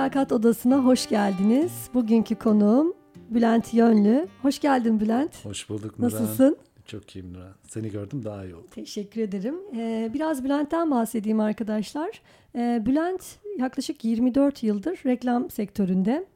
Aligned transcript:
Mülakat 0.00 0.32
Odası'na 0.32 0.84
hoş 0.84 1.08
geldiniz. 1.08 1.72
Bugünkü 1.94 2.34
konuğum 2.34 2.94
Bülent 3.30 3.74
Yönlü. 3.74 4.28
Hoş 4.42 4.58
geldin 4.58 5.00
Bülent. 5.00 5.44
Hoş 5.44 5.68
bulduk 5.68 5.98
Nurhan. 5.98 6.22
Nasılsın? 6.22 6.56
Çok 6.86 7.16
iyiyim 7.16 7.32
Nurhan. 7.32 7.54
Seni 7.68 7.90
gördüm 7.90 8.24
daha 8.24 8.44
iyi 8.44 8.54
oldu. 8.54 8.66
Teşekkür 8.70 9.20
ederim. 9.20 9.54
Ee, 9.76 10.10
biraz 10.14 10.44
Bülent'ten 10.44 10.90
bahsedeyim 10.90 11.40
arkadaşlar. 11.40 12.22
Ee, 12.54 12.82
Bülent 12.86 13.38
yaklaşık 13.58 14.04
24 14.04 14.62
yıldır 14.62 15.00
reklam 15.06 15.50
sektöründe. 15.50 16.26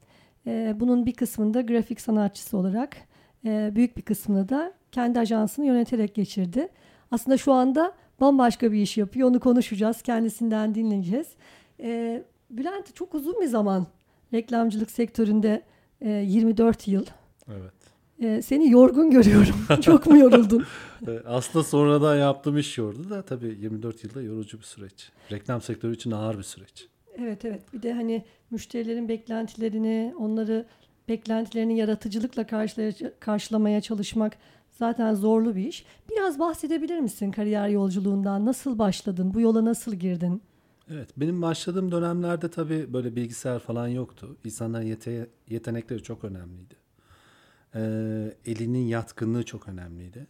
Ee, 0.47 0.77
bunun 0.81 1.07
bir 1.07 1.13
kısmında 1.13 1.61
grafik 1.61 2.01
sanatçısı 2.01 2.57
olarak, 2.57 2.97
e, 3.45 3.73
büyük 3.75 3.97
bir 3.97 4.03
kısmını 4.03 4.49
da 4.49 4.73
kendi 4.93 5.19
ajansını 5.19 5.67
yöneterek 5.67 6.15
geçirdi. 6.15 6.69
Aslında 7.11 7.37
şu 7.37 7.53
anda 7.53 7.93
bambaşka 8.21 8.73
bir 8.73 8.83
iş 8.83 8.97
yapıyor. 8.97 9.29
Onu 9.29 9.41
konuşacağız. 9.41 10.03
Kendisinden 10.03 10.75
dinleyeceğiz. 10.75 11.27
Ee, 11.81 12.25
Bülent 12.51 12.95
çok 12.95 13.15
uzun 13.15 13.41
bir 13.41 13.47
zaman 13.47 13.87
reklamcılık 14.33 14.91
sektöründe 14.91 15.63
e, 16.01 16.11
24 16.11 16.89
yıl. 16.89 17.05
Evet. 17.49 17.73
Ee, 18.23 18.43
seni 18.43 18.71
yorgun 18.71 19.11
görüyorum. 19.11 19.55
çok 19.81 20.07
mu 20.07 20.19
yoruldun? 20.19 20.65
Ee, 21.09 21.21
Aslında 21.27 21.65
sonradan 21.65 22.17
yaptığım 22.17 22.59
iş 22.59 22.79
yordu 22.79 23.11
da 23.11 23.23
tabii 23.23 23.57
24 23.61 24.05
yılda 24.05 24.23
yorucu 24.23 24.59
bir 24.59 24.65
süreç. 24.65 25.11
Reklam 25.33 25.63
sektörü 25.63 25.95
için 25.95 26.11
ağır 26.11 26.39
bir 26.39 26.43
süreç. 26.43 26.89
Evet 27.19 27.45
evet. 27.45 27.73
Bir 27.73 27.83
de 27.83 27.93
hani 27.93 28.25
müşterilerin 28.51 29.09
beklentilerini, 29.09 30.15
onları 30.19 30.67
beklentilerini 31.09 31.77
yaratıcılıkla 31.79 32.47
karşılamaya 33.21 33.81
çalışmak 33.81 34.37
zaten 34.71 35.15
zorlu 35.15 35.57
bir 35.57 35.67
iş. 35.69 35.85
Biraz 36.11 36.39
bahsedebilir 36.39 36.99
misin 37.01 37.31
kariyer 37.31 37.69
yolculuğundan? 37.69 38.45
Nasıl 38.47 38.79
başladın? 38.79 39.35
Bu 39.35 39.41
yola 39.41 39.65
nasıl 39.65 39.95
girdin? 39.95 40.43
Evet, 40.91 41.09
benim 41.17 41.43
başladığım 41.43 41.93
dönemlerde 41.93 42.51
tabii 42.51 42.93
böyle 42.93 43.17
bilgisayar 43.17 43.59
falan 43.59 43.89
yoktu. 43.89 44.37
İnsanların 44.45 44.85
yete- 44.87 45.29
yetenekleri 45.49 46.03
çok 46.03 46.25
önemliydi. 46.25 46.75
Ee, 47.75 48.35
elinin 48.47 48.87
yatkınlığı 48.87 49.43
çok 49.43 49.69
önemliydi. 49.69 50.27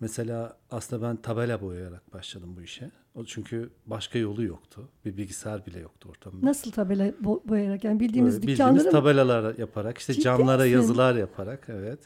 Mesela 0.00 0.56
aslında 0.70 1.02
ben 1.08 1.16
tabela 1.16 1.60
boyayarak 1.60 2.12
başladım 2.14 2.54
bu 2.56 2.62
işe. 2.62 2.90
O 3.14 3.24
çünkü 3.24 3.70
başka 3.86 4.18
yolu 4.18 4.42
yoktu. 4.44 4.88
Bir 5.04 5.16
bilgisayar 5.16 5.66
bile 5.66 5.78
yoktu 5.80 6.08
ortamda. 6.10 6.46
Nasıl 6.46 6.70
tabela 6.70 7.08
bo- 7.08 7.48
boyayarak? 7.48 7.84
Yani 7.84 8.00
bildiğimiz 8.00 8.34
Böyle 8.34 8.46
dükkanları 8.52 8.74
bildiğimiz 8.74 8.94
mı? 8.94 9.00
tabelalar 9.00 9.58
yaparak 9.58 9.98
işte 9.98 10.12
Ciddi 10.12 10.24
camlara 10.24 10.56
misin? 10.62 10.72
yazılar 10.72 11.14
yaparak 11.14 11.66
evet. 11.68 11.98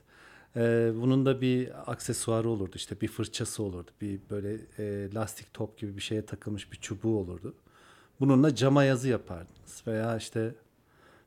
Ee, 0.57 0.93
bunun 0.95 1.27
da 1.27 1.41
bir 1.41 1.91
aksesuarı 1.93 2.49
olurdu 2.49 2.73
işte 2.75 3.01
bir 3.01 3.09
fırçası 3.09 3.63
olurdu 3.63 3.91
bir 4.01 4.21
böyle 4.31 4.57
e, 4.79 5.15
lastik 5.15 5.55
top 5.55 5.79
gibi 5.79 5.97
bir 5.97 6.03
şeye 6.03 6.27
takılmış 6.27 6.73
bir 6.73 6.77
çubuğu 6.77 7.19
olurdu. 7.19 7.55
Bununla 8.21 8.55
cama 8.55 8.85
yazı 8.85 9.09
yapardınız 9.09 9.83
veya 9.87 10.17
işte 10.17 10.55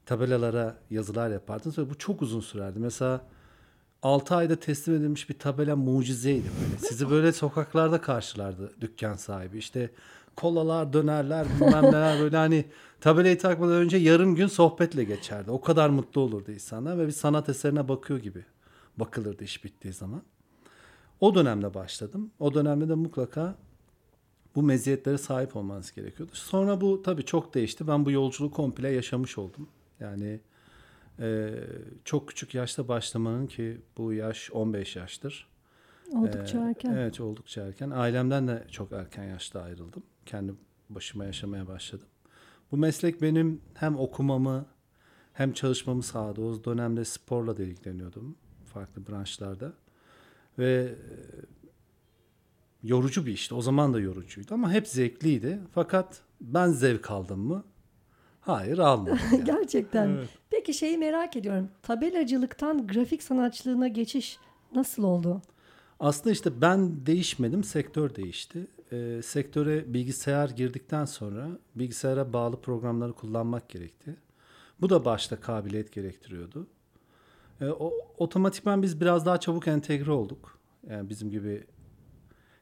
tabelalara 0.06 0.78
yazılar 0.90 1.30
yapardınız 1.30 1.78
ve 1.78 1.90
bu 1.90 1.98
çok 1.98 2.22
uzun 2.22 2.42
sürerdi. 2.42 2.80
Mesela 2.80 3.26
6 4.04 4.36
ayda 4.36 4.56
teslim 4.56 4.96
edilmiş 4.96 5.30
bir 5.30 5.40
tabela 5.40 5.76
mucizeydi 5.76 6.48
böyle. 6.62 6.78
Sizi 6.88 7.10
böyle 7.10 7.32
sokaklarda 7.32 8.02
karşılardı 8.02 8.72
dükkan 8.82 9.16
sahibi. 9.16 9.58
İşte 9.58 9.90
kolalar, 10.36 10.94
dönerler, 10.94 11.48
bilmem 11.56 11.84
neler 11.84 12.20
böyle 12.20 12.38
hani 12.38 12.66
tabelayı 13.02 13.40
takmadan 13.40 13.76
önce 13.76 13.98
yarım 13.98 14.36
gün 14.36 14.48
sohbetle 14.48 15.04
geçerdi. 15.04 15.52
O 15.52 15.62
kadar 15.62 15.90
mutlu 15.90 16.22
olurdu 16.22 16.52
insanlar 16.52 16.98
ve 16.98 17.08
bir 17.08 17.12
sanat 17.12 17.50
eserine 17.50 17.88
bakıyor 17.88 18.20
gibi 18.20 18.46
bakılırdı 18.98 19.44
iş 19.44 19.64
bittiği 19.64 19.94
zaman. 19.94 20.24
O 21.20 21.36
dönemde 21.36 21.74
başladım. 21.74 22.32
O 22.40 22.54
dönemde 22.54 22.90
de 22.90 22.94
mutlaka 22.94 23.56
bu 24.56 24.64
meziyetlere 24.64 25.18
sahip 25.18 25.56
olmanız 25.56 25.92
gerekiyordu. 25.92 26.32
Sonra 26.36 26.82
bu 26.82 27.02
tabii 27.02 27.26
çok 27.26 27.54
değişti. 27.54 27.88
Ben 27.88 28.06
bu 28.06 28.12
yolculuğu 28.12 28.52
komple 28.52 28.90
yaşamış 28.90 29.38
oldum. 29.38 29.70
Yani 30.00 30.40
e, 31.20 31.54
çok 32.06 32.28
küçük 32.30 32.56
yaşta 32.56 32.88
başlamanın 32.88 33.48
ki 33.48 33.82
bu 33.98 34.14
yaş 34.14 34.52
15 34.52 34.96
yaştır. 34.96 35.48
Oldukça 36.12 36.60
Ee, 36.60 36.70
erken. 36.70 36.92
Evet 36.92 37.20
oldukça 37.20 37.62
erken. 37.62 37.90
Ailemden 37.90 38.48
de 38.48 38.68
çok 38.72 38.92
erken 38.92 39.24
yaşta 39.24 39.62
ayrıldım. 39.62 40.04
Kendi 40.26 40.54
başıma 40.90 41.26
yaşamaya 41.26 41.68
başladım. 41.68 42.08
Bu 42.72 42.78
meslek 42.78 43.22
benim 43.22 43.62
hem 43.74 44.00
okumamı 44.00 44.66
hem 45.34 45.54
çalışmamı 45.54 46.04
sağladı. 46.04 46.42
O 46.42 46.64
dönemde 46.64 47.06
sporla 47.06 47.58
da 47.58 47.64
ilgileniyordum 47.64 48.36
farklı 48.74 49.08
branşlarda. 49.08 49.74
Ve 50.60 50.74
e, 50.84 51.16
yorucu 52.84 53.26
bir 53.26 53.32
işti. 53.32 53.56
O 53.56 53.62
zaman 53.62 53.94
da 53.94 54.00
yorucuydu 54.00 54.54
ama 54.54 54.72
hep 54.72 54.88
zevkliydi. 54.88 55.60
Fakat 55.72 56.22
ben 56.42 56.68
zevk 56.70 57.12
aldım 57.12 57.40
mı? 57.40 57.64
Hayır 58.42 58.78
almadım. 58.78 59.20
yani. 59.32 59.44
Gerçekten. 59.44 60.10
Evet. 60.10 60.30
Peki 60.50 60.74
şeyi 60.74 60.98
merak 60.98 61.36
ediyorum. 61.36 61.70
Tabelacılıktan 61.82 62.88
grafik 62.88 63.24
sanatçılığına 63.24 63.88
geçiş 63.88 64.38
nasıl 64.76 65.04
oldu? 65.04 65.42
Aslında 66.00 66.32
işte 66.32 66.62
ben 66.62 67.06
değişmedim, 67.06 67.64
sektör 67.64 68.16
değişti. 68.16 68.68
Ee, 68.92 69.22
sektöre 69.24 69.94
bilgisayar 69.94 70.50
girdikten 70.50 71.06
sonra 71.06 71.48
bilgisayara 71.76 72.34
bağlı 72.34 72.62
programları 72.62 73.14
kullanmak 73.14 73.70
gerekti. 73.70 74.16
Bu 74.82 74.90
da 74.90 75.06
başta 75.06 75.40
kabiliyet 75.40 75.92
gerektiriyordu. 75.92 76.68
Ee, 77.62 77.66
o, 77.66 77.94
otomatikman 78.18 78.82
biz 78.82 79.02
biraz 79.02 79.26
daha 79.26 79.40
çabuk 79.40 79.68
entegre 79.68 80.12
olduk. 80.12 80.60
Yani 80.90 81.10
bizim 81.10 81.30
gibi 81.30 81.64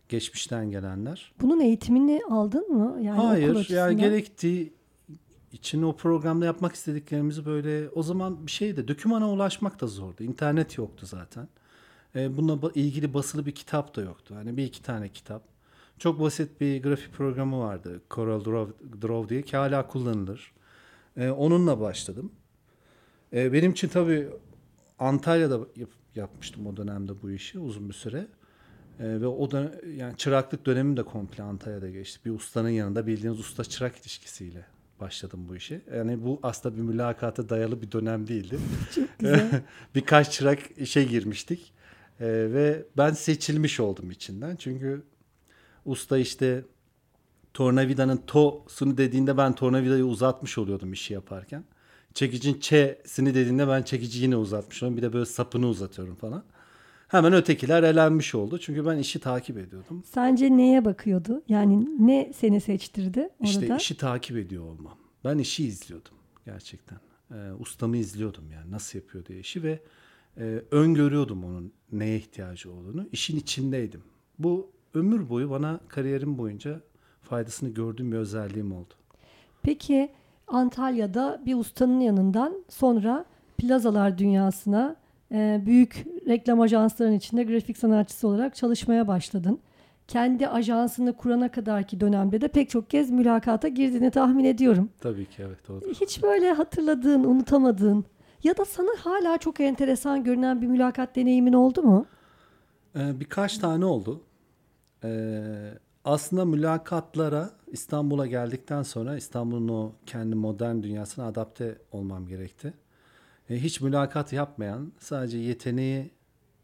geçmişten 0.09 0.72
gelenler. 0.72 1.34
Bunun 1.41 1.59
eğitimini 1.59 2.22
aldın 2.29 2.72
mı? 2.72 3.02
Yani 3.02 3.22
Hayır, 3.22 3.69
yani 3.69 3.97
gerektiği 3.97 4.74
için 5.52 5.81
o 5.81 5.96
programda 5.96 6.46
yapmak 6.46 6.75
istediklerimizi 6.75 7.46
böyle 7.46 7.90
o 7.90 8.03
zaman 8.03 8.47
bir 8.47 8.52
şeydi. 8.52 8.88
Dokümana 8.88 9.31
ulaşmak 9.31 9.81
da 9.81 9.88
zordu. 9.88 10.24
İnternet 10.24 10.78
yoktu 10.78 11.06
zaten. 11.06 11.47
E, 12.16 12.38
bununla 12.38 12.72
ilgili 12.75 13.13
basılı 13.13 13.46
bir 13.46 13.52
kitap 13.52 13.96
da 13.96 14.02
yoktu. 14.02 14.35
Hani 14.38 14.58
bir 14.58 14.63
iki 14.63 14.81
tane 14.84 15.09
kitap. 15.09 15.44
Çok 15.97 16.19
basit 16.19 16.62
bir 16.62 16.84
grafik 16.84 17.13
programı 17.13 17.59
vardı. 17.59 18.02
Corel 18.12 18.46
Draw, 18.46 18.73
Draw 19.02 19.29
diye 19.29 19.41
ki 19.41 19.58
hala 19.58 19.88
kullanılır. 19.88 20.52
E, 21.18 21.29
onunla 21.29 21.79
başladım. 21.79 22.31
E, 23.34 23.53
benim 23.53 23.72
için 23.72 23.88
tabii 23.88 24.29
Antalya'da 25.02 25.60
yap- 25.76 25.90
yapmıştım 26.16 26.68
o 26.68 26.78
dönemde 26.78 27.22
bu 27.22 27.32
işi 27.32 27.60
uzun 27.60 27.90
bir 27.90 27.94
süre. 27.94 28.28
E, 29.00 29.22
ve 29.22 29.28
o 29.28 29.52
da 29.52 29.72
yani 29.96 30.18
çıraklık 30.18 30.66
dönemim 30.66 30.98
de 30.98 31.04
komple 31.04 31.44
Antalya'da 31.44 31.90
geçti. 31.90 32.20
Bir 32.26 32.32
ustanın 32.32 32.70
yanında 32.70 33.08
bildiğiniz 33.08 33.40
usta 33.40 33.64
çırak 33.64 33.98
ilişkisiyle 33.98 34.66
başladım 35.00 35.46
bu 35.50 35.56
işe. 35.56 35.82
Yani 35.96 36.24
bu 36.24 36.40
aslında 36.44 36.78
bir 36.78 36.82
mülakata 36.82 37.50
dayalı 37.50 37.82
bir 37.82 37.92
dönem 37.92 38.28
değildi. 38.28 38.60
Çok 38.96 39.20
güzel. 39.20 39.62
Birkaç 39.96 40.32
çırak 40.32 40.60
işe 40.78 41.04
girmiştik. 41.04 41.74
E, 42.20 42.28
ve 42.28 42.86
ben 42.98 43.12
seçilmiş 43.12 43.80
oldum 43.80 44.12
içinden. 44.12 44.56
Çünkü 44.56 45.04
usta 45.86 46.18
işte 46.18 46.64
tornavidanın 47.54 48.18
to'sunu 48.28 48.98
dediğinde 48.98 49.38
ben 49.38 49.56
tornavidayı 49.56 50.06
uzatmış 50.06 50.58
oluyordum 50.58 50.94
işi 50.94 51.14
yaparken. 51.14 51.64
Çekicin 52.14 52.60
ç'sini 52.60 53.34
dediğinde 53.34 53.68
ben 53.68 53.82
çekici 53.84 54.24
yine 54.24 54.36
uzatmış 54.36 54.84
oluyorum. 54.84 54.98
Bir 54.98 55.02
de 55.02 55.14
böyle 55.14 55.26
sapını 55.26 55.68
uzatıyorum 55.68 56.16
falan. 56.16 56.44
Hemen 57.08 57.34
ötekiler 57.34 57.84
elenmiş 57.84 58.36
oldu. 58.36 58.60
Çünkü 58.60 58.86
ben 58.86 58.98
işi 58.98 59.20
takip 59.20 59.58
ediyordum. 59.58 60.04
Sence 60.06 60.58
neye 60.58 60.86
bakıyordu? 60.86 61.44
Yani 61.48 61.88
ne 62.00 62.32
seni 62.36 62.62
seçtirdi 62.62 63.20
orada? 63.20 63.50
İşte 63.50 63.76
işi 63.78 63.98
takip 63.98 64.38
ediyor 64.38 64.64
olmam. 64.64 64.98
Ben 65.26 65.38
işi 65.38 65.66
izliyordum 65.66 66.14
gerçekten. 66.46 66.98
Ee, 67.32 67.52
ustamı 67.60 67.98
izliyordum 67.98 68.52
yani 68.52 68.72
nasıl 68.72 69.00
yapıyor 69.00 69.26
diye 69.26 69.40
işi 69.40 69.64
ve 69.64 69.80
e, 70.38 70.62
öngörüyordum 70.72 71.44
onun 71.44 71.74
neye 71.91 72.18
ihtiyacı 72.18 72.72
olduğunu. 72.72 73.08
İşin 73.12 73.38
içindeydim. 73.38 74.03
Bu 74.40 74.72
ömür 74.94 75.30
boyu 75.30 75.50
bana 75.50 75.80
kariyerim 75.88 76.38
boyunca 76.38 76.82
faydasını 77.22 77.70
gördüğüm 77.70 78.12
bir 78.12 78.18
özelliğim 78.18 78.72
oldu. 78.72 78.94
Peki 79.64 80.12
Antalya'da 80.52 81.42
bir 81.46 81.56
ustanın 81.56 82.00
yanından 82.00 82.53
sonra 82.70 83.26
plazalar 83.58 84.18
dünyasına 84.18 84.96
e, 85.32 85.62
büyük 85.66 86.06
reklam 86.28 86.62
ajanslarının 86.62 87.16
içinde 87.16 87.44
grafik 87.44 87.78
sanatçısı 87.78 88.28
olarak 88.28 88.56
çalışmaya 88.56 89.08
başladın. 89.08 89.59
Kendi 90.08 90.48
ajansını 90.48 91.14
kurana 91.14 91.52
kadarki 91.52 92.00
dönemde 92.00 92.42
de 92.42 92.48
pek 92.48 92.70
çok 92.70 92.90
kez 92.90 93.12
mülakata 93.12 93.68
girdiğini 93.68 94.12
tahmin 94.12 94.44
ediyorum. 94.44 94.90
Tabii 95.00 95.26
ki 95.26 95.44
evet 95.48 95.70
oldu. 95.70 95.86
Hiç 96.02 96.24
böyle 96.24 96.52
hatırladığın, 96.52 97.24
unutamadığın 97.24 98.06
ya 98.44 98.58
da 98.58 98.66
sana 98.66 98.90
hala 99.00 99.38
çok 99.38 99.59
enteresan 99.59 100.24
görünen 100.24 100.62
bir 100.62 100.68
mülakat 100.68 101.16
deneyimin 101.16 101.54
oldu 101.54 101.84
mu? 101.84 102.06
Ee, 102.96 103.20
birkaç 103.20 103.58
tane 103.58 103.86
oldu. 103.86 104.22
Ee, 105.04 105.74
aslında 106.06 106.46
mülakatlara 106.46 107.52
İstanbul'a 107.68 108.28
geldikten 108.28 108.84
sonra 108.84 109.18
İstanbul'un 109.18 109.68
o 109.68 109.92
kendi 110.06 110.36
modern 110.36 110.84
dünyasına 110.84 111.26
adapte 111.26 111.78
olmam 111.92 112.28
gerekti. 112.28 112.74
Ee, 113.50 113.56
hiç 113.56 113.82
mülakat 113.82 114.34
yapmayan, 114.34 114.92
sadece 115.00 115.38
yeteneği 115.38 116.12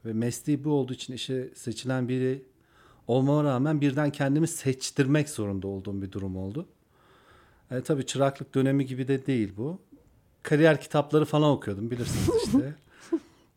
ve 0.06 0.14
mesleği 0.14 0.64
bu 0.64 0.72
olduğu 0.72 0.94
için 0.94 1.14
işe 1.14 1.50
seçilen 1.56 2.08
biri 2.08 2.44
olmama 3.08 3.44
rağmen 3.44 3.82
birden 3.82 4.12
kendimi 4.12 4.48
seçtirmek 4.48 5.30
zorunda 5.30 5.68
olduğum 5.68 6.02
bir 6.02 6.12
durum 6.12 6.38
oldu. 6.38 6.66
E, 7.72 7.82
tabii 7.82 8.06
çıraklık 8.06 8.56
dönemi 8.56 8.86
gibi 8.86 9.08
de 9.08 9.26
değil 9.26 9.54
bu. 9.58 9.80
Kariyer 10.44 10.82
kitapları 10.82 11.26
falan 11.26 11.52
okuyordum 11.52 11.92
bilirsiniz 11.92 12.30
işte. 12.46 12.76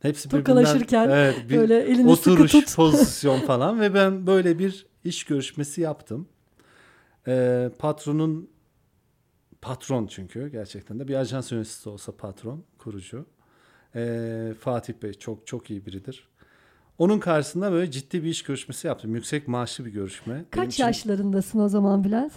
Hepsi 0.02 0.28
Tokalaşırken 0.28 1.08
evet, 1.08 1.36
bir 1.48 1.56
böyle 1.56 1.80
elini 1.80 2.10
oturuş, 2.10 2.50
sıkı 2.50 2.66
tut. 2.66 2.76
pozisyon 2.76 3.40
falan 3.40 3.80
ve 3.80 3.94
ben 3.94 4.26
böyle 4.26 4.58
bir 4.58 4.89
iş 5.04 5.24
görüşmesi 5.24 5.80
yaptım. 5.80 6.28
E, 7.28 7.70
patronun 7.78 8.50
patron 9.60 10.06
çünkü 10.06 10.48
gerçekten 10.48 11.00
de 11.00 11.08
bir 11.08 11.14
ajans 11.14 11.52
yöneticisi 11.52 11.88
olsa 11.88 12.16
patron, 12.16 12.64
kurucu. 12.78 13.26
E, 13.94 14.54
Fatih 14.60 14.94
Bey 15.02 15.14
çok 15.14 15.46
çok 15.46 15.70
iyi 15.70 15.86
biridir. 15.86 16.28
Onun 16.98 17.18
karşısında 17.18 17.72
böyle 17.72 17.90
ciddi 17.90 18.22
bir 18.24 18.28
iş 18.28 18.42
görüşmesi 18.42 18.86
yaptım. 18.86 19.14
Yüksek 19.14 19.48
maaşlı 19.48 19.84
bir 19.84 19.90
görüşme. 19.90 20.34
Benim 20.34 20.46
Kaç 20.50 20.74
için- 20.74 20.84
yaşlarındasın 20.84 21.58
o 21.58 21.68
zaman 21.68 22.04
Bülent? 22.04 22.32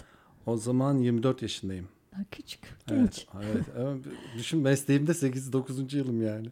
O 0.46 0.56
zaman 0.56 0.98
24 0.98 1.42
yaşındayım. 1.42 1.88
Ha, 2.14 2.22
küçük, 2.30 2.60
genç. 2.86 3.26
Evet, 3.36 3.46
evet. 3.56 3.64
Ama 3.78 3.96
düşün 4.38 4.60
mesleğimde 4.60 5.14
8-9. 5.14 5.96
yılım 5.96 6.22
yani. 6.22 6.46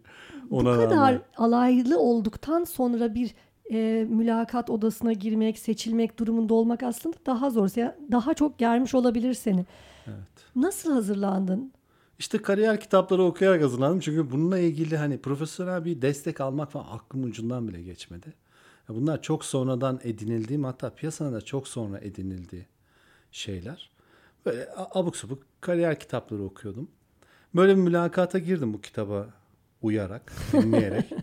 Bu 0.50 0.56
Ona 0.59 0.75
kadar 0.75 0.91
rağmen. 0.97 1.23
alaylı 1.37 1.99
olduktan 1.99 2.64
sonra 2.64 3.14
bir 3.14 3.35
e, 3.70 4.06
mülakat 4.09 4.70
odasına 4.70 5.12
girmek, 5.12 5.59
seçilmek 5.59 6.19
durumunda 6.19 6.55
olmak 6.55 6.82
aslında 6.82 7.17
daha 7.26 7.50
zor. 7.50 7.69
Daha 8.12 8.35
çok 8.35 8.59
germiş 8.59 8.94
olabilir 8.94 9.35
seni. 9.35 9.67
Evet. 10.06 10.17
Nasıl 10.56 10.93
hazırlandın? 10.93 11.73
İşte 12.19 12.38
kariyer 12.38 12.81
kitapları 12.81 13.23
okuyarak 13.23 13.62
hazırlandım. 13.62 14.00
Çünkü 14.00 14.31
bununla 14.31 14.59
ilgili 14.59 14.97
hani 14.97 15.19
profesyonel 15.19 15.85
bir 15.85 16.03
destek 16.03 16.41
almak 16.41 16.73
falan 16.73 16.87
aklım 16.91 17.25
ucundan 17.25 17.69
bile 17.69 17.82
geçmedi. 17.82 18.35
Bunlar 18.88 19.23
çok 19.23 19.44
sonradan 19.44 20.00
edinildiğim 20.03 20.64
hatta 20.64 20.94
piyasanın 20.94 21.32
da 21.32 21.41
çok 21.41 21.69
sonra 21.69 21.99
edinildiği 21.99 22.67
şeyler. 23.32 23.91
Böyle 24.47 24.69
abuk 24.76 25.17
sabuk 25.17 25.43
kariyer 25.61 26.00
kitapları 26.00 26.43
okuyordum. 26.43 26.88
Böyle 27.55 27.76
bir 27.76 27.82
mülakata 27.82 28.38
girdim 28.38 28.75
bu 28.75 28.81
kitaba 28.81 29.26
uyarak, 29.82 30.32
dinleyerek. 30.52 31.05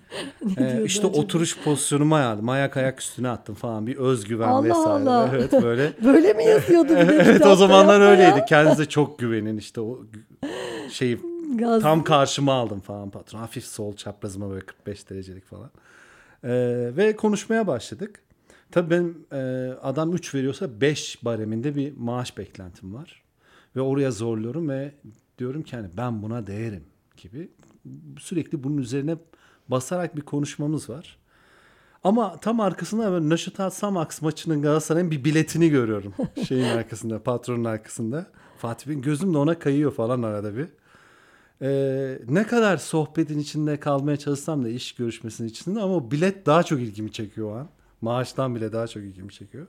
Ee, 0.57 0.83
işte 0.85 1.07
acaba? 1.07 1.21
oturuş 1.21 1.57
pozisyonumu 1.63 2.15
ayarladım. 2.15 2.50
Ayak 2.50 2.77
ayak 2.77 3.01
üstüne 3.01 3.29
attım 3.29 3.56
falan. 3.56 3.88
Bir 3.88 3.97
özgüven 3.97 4.47
Allah 4.47 4.63
vesaire. 4.63 5.09
Allah. 5.09 5.29
Evet 5.33 5.51
böyle. 5.63 5.94
Böyle 6.03 6.33
mi 6.33 6.45
yazıyordu 6.45 6.94
evet 6.97 7.45
o 7.45 7.56
zamanlar 7.56 8.01
yapma 8.01 8.06
ya? 8.06 8.11
öyleydi. 8.11 8.45
Kendinize 8.50 8.85
çok 8.85 9.19
güvenin 9.19 9.57
işte 9.57 9.81
o 9.81 10.00
şeyi 10.89 11.19
Gaz. 11.56 11.81
tam 11.81 12.03
karşıma 12.03 12.53
aldım 12.53 12.79
falan 12.79 13.09
patron. 13.09 13.39
Hafif 13.39 13.65
sol 13.65 13.95
çaprazıma 13.95 14.50
böyle 14.50 14.65
45 14.65 15.09
derecelik 15.09 15.45
falan. 15.45 15.69
Ee, 16.44 16.50
ve 16.97 17.15
konuşmaya 17.15 17.67
başladık. 17.67 18.21
Tabii 18.71 18.89
benim 18.89 19.25
e, 19.31 19.71
adam 19.81 20.13
3 20.13 20.35
veriyorsa 20.35 20.81
5 20.81 21.25
bareminde 21.25 21.75
bir 21.75 21.94
maaş 21.97 22.38
beklentim 22.38 22.94
var. 22.94 23.23
Ve 23.75 23.81
oraya 23.81 24.12
zorluyorum 24.12 24.69
ve 24.69 24.91
diyorum 25.38 25.63
ki 25.63 25.75
hani 25.75 25.88
ben 25.97 26.21
buna 26.21 26.47
değerim 26.47 26.83
gibi. 27.17 27.50
Sürekli 28.19 28.63
bunun 28.63 28.77
üzerine 28.77 29.17
basarak 29.67 30.15
bir 30.15 30.21
konuşmamız 30.21 30.89
var. 30.89 31.17
Ama 32.03 32.37
tam 32.39 32.59
arkasında 32.59 33.11
böyle 33.11 33.29
Naşıtat 33.29 33.73
Samax 33.73 34.21
maçının 34.21 34.61
Galatasaray'ın 34.61 35.11
bir 35.11 35.23
biletini 35.23 35.69
görüyorum. 35.69 36.13
Şeyin 36.47 36.63
arkasında, 36.63 37.23
patronun 37.23 37.63
arkasında. 37.63 38.27
Fatih 38.57 38.87
Bey'in 38.87 39.01
gözüm 39.01 39.33
de 39.33 39.37
ona 39.37 39.59
kayıyor 39.59 39.91
falan 39.91 40.23
arada 40.23 40.57
bir. 40.57 40.67
Ee, 41.61 42.19
ne 42.29 42.47
kadar 42.47 42.77
sohbetin 42.77 43.39
içinde 43.39 43.79
kalmaya 43.79 44.17
çalışsam 44.17 44.63
da 44.63 44.69
iş 44.69 44.95
görüşmesinin 44.95 45.47
içinde 45.47 45.79
ama 45.79 46.11
bilet 46.11 46.45
daha 46.45 46.63
çok 46.63 46.79
ilgimi 46.79 47.11
çekiyor 47.11 47.51
o 47.51 47.55
an. 47.55 47.67
Maaştan 48.01 48.55
bile 48.55 48.73
daha 48.73 48.87
çok 48.87 49.03
ilgimi 49.03 49.31
çekiyor. 49.31 49.67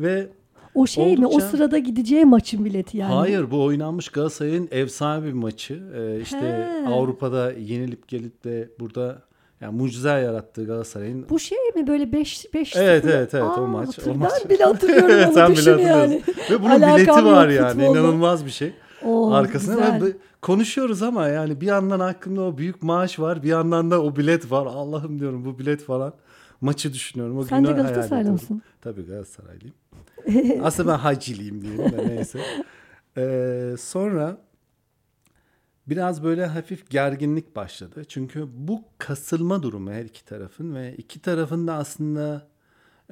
Ve 0.00 0.30
O 0.74 0.86
şey 0.86 1.16
mi? 1.16 1.26
O 1.26 1.30
Oldukça- 1.30 1.50
sırada 1.50 1.78
gideceği 1.78 2.24
maçın 2.24 2.64
bileti 2.64 2.96
yani. 2.98 3.14
Hayır 3.14 3.50
bu 3.50 3.64
oynanmış 3.64 4.08
Galatasaray'ın 4.08 4.68
efsane 4.70 5.26
bir 5.26 5.32
maçı. 5.32 5.82
Ee, 5.96 6.20
işte 6.20 6.38
He. 6.38 6.88
Avrupa'da 6.88 7.52
yenilip 7.52 8.08
gelip 8.08 8.44
de 8.44 8.68
burada 8.80 9.22
yani 9.60 9.76
mucize 9.76 10.08
yarattığı 10.08 10.66
Galatasaray'ın 10.66 11.26
Bu 11.30 11.38
şey 11.38 11.58
mi 11.76 11.86
böyle 11.86 12.12
5 12.12 12.54
5 12.54 12.76
Evet, 12.76 13.04
evet, 13.04 13.34
evet, 13.34 13.58
o 13.58 13.66
maç, 13.66 13.98
o 14.08 14.14
maç. 14.14 14.32
Ben 14.42 14.50
bile 14.50 14.64
hatırlıyorum 14.64 15.24
onu 15.26 15.34
sen 15.34 15.48
bile 15.50 15.56
düşün 15.56 15.78
yani. 15.78 15.90
hatırlıyorsun. 15.90 16.54
ve 16.54 16.62
bunun 16.62 16.70
Alakam 16.70 16.96
bileti 16.96 17.24
var 17.24 17.48
yani 17.48 17.84
inanılmaz 17.84 18.46
bir 18.46 18.50
şey. 18.50 18.72
Oo, 19.04 19.30
Arkasında 19.30 19.74
güzel. 19.74 20.02
ve 20.02 20.06
bu- 20.06 20.18
konuşuyoruz 20.42 21.02
ama 21.02 21.28
yani 21.28 21.60
bir 21.60 21.66
yandan 21.66 22.00
aklımda 22.00 22.42
o 22.42 22.58
büyük 22.58 22.82
maaş 22.82 23.18
var 23.18 23.42
bir 23.42 23.48
yandan 23.48 23.90
da 23.90 24.02
o 24.02 24.16
bilet 24.16 24.50
var. 24.50 24.66
Allah'ım 24.66 25.20
diyorum 25.20 25.44
bu 25.44 25.58
bilet 25.58 25.82
falan. 25.84 26.12
Maçı 26.60 26.92
düşünüyorum. 26.92 27.38
O 27.38 27.44
Sen 27.44 27.64
de 27.66 27.72
Galatasaraylı 27.72 28.32
mısın? 28.32 28.62
Tabii 28.82 29.06
Galatasaraylıyım. 29.06 29.74
Aslında 30.62 30.92
ben 30.92 30.98
haciliyim 30.98 31.62
diyelim 31.62 31.92
de 31.92 32.08
neyse. 32.08 32.40
Ee, 33.16 33.74
sonra 33.78 34.38
biraz 35.86 36.24
böyle 36.24 36.46
hafif 36.46 36.90
gerginlik 36.90 37.56
başladı. 37.56 38.04
Çünkü 38.08 38.46
bu 38.54 38.84
kasılma 38.98 39.62
durumu 39.62 39.90
her 39.90 40.04
iki 40.04 40.24
tarafın 40.24 40.74
ve 40.74 40.94
iki 40.96 41.20
tarafın 41.20 41.66
da 41.66 41.74
aslında 41.74 42.48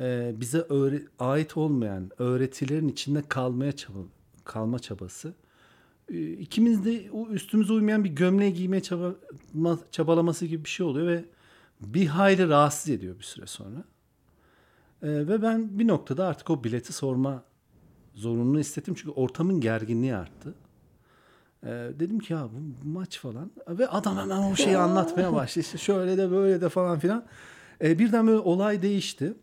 e, 0.00 0.32
bize 0.40 0.58
öğre- 0.58 1.06
ait 1.18 1.56
olmayan 1.56 2.10
öğretilerin 2.18 2.88
içinde 2.88 3.22
kalmaya 3.28 3.72
çaba 3.72 3.98
kalma 4.44 4.78
çabası. 4.78 5.34
E, 6.12 6.30
İkimiz 6.30 6.84
de 6.84 7.04
üstümüze 7.30 7.72
uymayan 7.72 8.04
bir 8.04 8.10
gömleği 8.10 8.54
giymeye 8.54 8.82
çaba, 8.82 9.14
ma- 9.56 9.78
çabalaması 9.90 10.46
gibi 10.46 10.64
bir 10.64 10.68
şey 10.70 10.86
oluyor 10.86 11.06
ve 11.06 11.24
bir 11.80 12.06
hayli 12.06 12.48
rahatsız 12.48 12.90
ediyor 12.90 13.18
bir 13.18 13.24
süre 13.24 13.46
sonra. 13.46 13.84
E, 15.02 15.08
ve 15.08 15.42
ben 15.42 15.78
bir 15.78 15.88
noktada 15.88 16.26
artık 16.26 16.50
o 16.50 16.64
bileti 16.64 16.92
sorma 16.92 17.42
zorunluluğunu 18.14 18.58
hissettim 18.58 18.94
çünkü 18.94 19.10
ortamın 19.10 19.60
gerginliği 19.60 20.14
arttı. 20.14 20.54
E, 21.62 21.68
dedim 21.70 22.18
ki 22.18 22.32
ya 22.32 22.48
bu, 22.84 22.88
maç 22.88 23.18
falan 23.18 23.50
ve 23.68 23.88
adam 23.88 24.16
hemen 24.16 24.52
o 24.52 24.56
şeyi 24.56 24.78
anlatmaya 24.78 25.32
başladı 25.32 25.60
işte 25.60 25.78
şöyle 25.78 26.18
de 26.18 26.30
böyle 26.30 26.60
de 26.60 26.68
falan 26.68 26.98
filan. 26.98 27.24
E, 27.82 27.98
birden 27.98 28.26
böyle 28.26 28.38
olay 28.38 28.82
değişti. 28.82 29.34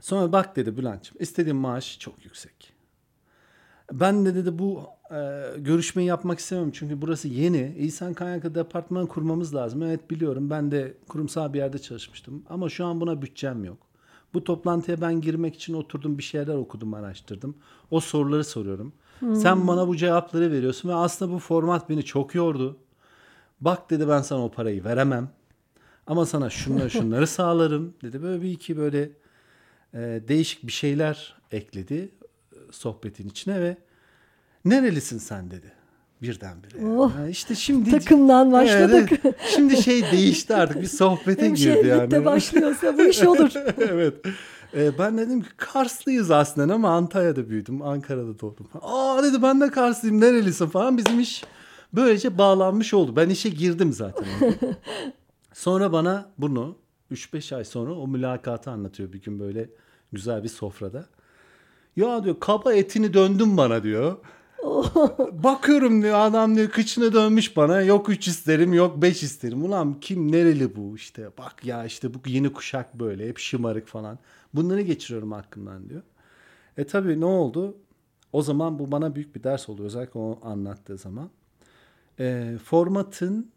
Sonra 0.00 0.32
bak 0.32 0.56
dedi 0.56 0.76
Bülent'ciğim 0.76 1.22
istediğim 1.22 1.56
maaş 1.56 1.98
çok 1.98 2.24
yüksek. 2.24 2.72
Ben 3.92 4.26
de 4.26 4.34
dedi 4.34 4.58
bu 4.58 4.82
e, 5.10 5.50
görüşmeyi 5.58 6.08
yapmak 6.08 6.38
istemiyorum 6.38 6.72
çünkü 6.76 7.02
burası 7.02 7.28
yeni. 7.28 7.74
İnsan 7.78 8.14
kaynaklı 8.14 8.54
departman 8.54 9.06
kurmamız 9.06 9.54
lazım. 9.54 9.82
Evet 9.82 10.10
biliyorum 10.10 10.50
ben 10.50 10.70
de 10.70 10.94
kurumsal 11.08 11.52
bir 11.52 11.58
yerde 11.58 11.78
çalışmıştım 11.78 12.44
ama 12.48 12.68
şu 12.68 12.84
an 12.84 13.00
buna 13.00 13.22
bütçem 13.22 13.64
yok. 13.64 13.78
Bu 14.34 14.44
toplantıya 14.44 15.00
ben 15.00 15.20
girmek 15.20 15.54
için 15.54 15.74
oturdum 15.74 16.18
bir 16.18 16.22
şeyler 16.22 16.54
okudum 16.54 16.94
araştırdım. 16.94 17.56
O 17.90 18.00
soruları 18.00 18.44
soruyorum. 18.44 18.92
Sen 19.34 19.68
bana 19.68 19.88
bu 19.88 19.96
cevapları 19.96 20.52
veriyorsun 20.52 20.88
ve 20.88 20.94
aslında 20.94 21.32
bu 21.32 21.38
format 21.38 21.88
beni 21.90 22.04
çok 22.04 22.34
yordu. 22.34 22.76
Bak 23.60 23.90
dedi 23.90 24.08
ben 24.08 24.22
sana 24.22 24.44
o 24.44 24.50
parayı 24.50 24.84
veremem. 24.84 25.30
Ama 26.06 26.26
sana 26.26 26.50
şunları 26.50 26.90
şunları 27.00 27.26
sağlarım 27.26 27.94
dedi. 28.02 28.22
Böyle 28.22 28.42
bir 28.42 28.50
iki 28.50 28.76
böyle 28.76 29.10
e, 29.94 30.22
değişik 30.28 30.66
bir 30.66 30.72
şeyler 30.72 31.36
ekledi 31.50 32.12
e, 32.52 32.58
sohbetin 32.70 33.28
içine 33.28 33.60
ve 33.60 33.76
nerelisin 34.64 35.18
sen 35.18 35.50
dedi 35.50 35.75
birdenbire. 36.22 36.86
Oh. 36.86 37.12
Ha, 37.14 37.28
işte 37.28 37.54
şimdi 37.54 37.90
Takımdan 37.90 38.52
başladık. 38.52 39.20
Evet. 39.24 39.34
şimdi 39.54 39.82
şey 39.82 40.02
değişti 40.12 40.54
artık 40.54 40.82
bir 40.82 40.86
sohbete 40.86 41.48
girdi 41.48 41.68
Hemşehrilikte 41.70 42.16
yani. 42.16 42.24
başlıyorsa 42.24 42.98
bu 42.98 43.02
iş 43.02 43.22
olur. 43.22 43.50
evet. 43.78 44.14
Ee, 44.74 44.98
ben 44.98 45.18
dedim 45.18 45.42
ki 45.42 45.48
Karslıyız 45.56 46.30
aslında 46.30 46.74
ama 46.74 46.90
Antalya'da 46.90 47.48
büyüdüm. 47.48 47.82
Ankara'da 47.82 48.40
doğdum. 48.40 48.68
Aa 48.82 49.22
dedi 49.22 49.42
ben 49.42 49.60
de 49.60 49.70
Karslıyım 49.70 50.20
nerelisin 50.20 50.66
falan. 50.66 50.98
Bizim 50.98 51.20
iş 51.20 51.44
böylece 51.92 52.38
bağlanmış 52.38 52.94
oldu. 52.94 53.16
Ben 53.16 53.28
işe 53.28 53.48
girdim 53.48 53.92
zaten. 53.92 54.24
sonra 55.52 55.92
bana 55.92 56.30
bunu 56.38 56.76
3-5 57.12 57.56
ay 57.56 57.64
sonra 57.64 57.94
o 57.94 58.08
mülakatı 58.08 58.70
anlatıyor 58.70 59.12
bir 59.12 59.22
gün 59.22 59.40
böyle 59.40 59.70
güzel 60.12 60.42
bir 60.42 60.48
sofrada. 60.48 61.06
Ya 61.96 62.24
diyor 62.24 62.36
kaba 62.40 62.72
etini 62.72 63.14
döndün 63.14 63.56
bana 63.56 63.82
diyor. 63.82 64.16
Bakıyorum 65.32 66.02
diyor 66.02 66.18
adam 66.18 66.56
diyor 66.56 66.70
kıçını 66.70 67.12
dönmüş 67.12 67.56
bana. 67.56 67.80
Yok 67.82 68.08
3 68.08 68.28
isterim 68.28 68.72
yok 68.72 69.02
5 69.02 69.22
isterim. 69.22 69.64
Ulan 69.64 70.00
kim 70.00 70.32
nereli 70.32 70.76
bu 70.76 70.96
işte. 70.96 71.30
Bak 71.38 71.64
ya 71.64 71.84
işte 71.84 72.14
bu 72.14 72.18
yeni 72.26 72.52
kuşak 72.52 72.94
böyle 72.94 73.28
hep 73.28 73.38
şımarık 73.38 73.86
falan. 73.86 74.18
Bunları 74.54 74.80
geçiriyorum 74.80 75.32
aklımdan 75.32 75.88
diyor. 75.88 76.02
E 76.76 76.84
tabii 76.84 77.20
ne 77.20 77.24
oldu? 77.24 77.76
O 78.32 78.42
zaman 78.42 78.78
bu 78.78 78.92
bana 78.92 79.14
büyük 79.14 79.36
bir 79.36 79.42
ders 79.42 79.68
oldu 79.68 79.84
özellikle 79.84 80.20
o 80.20 80.40
anlattığı 80.42 80.98
zaman. 80.98 81.30
E, 82.20 82.54
formatın 82.64 83.50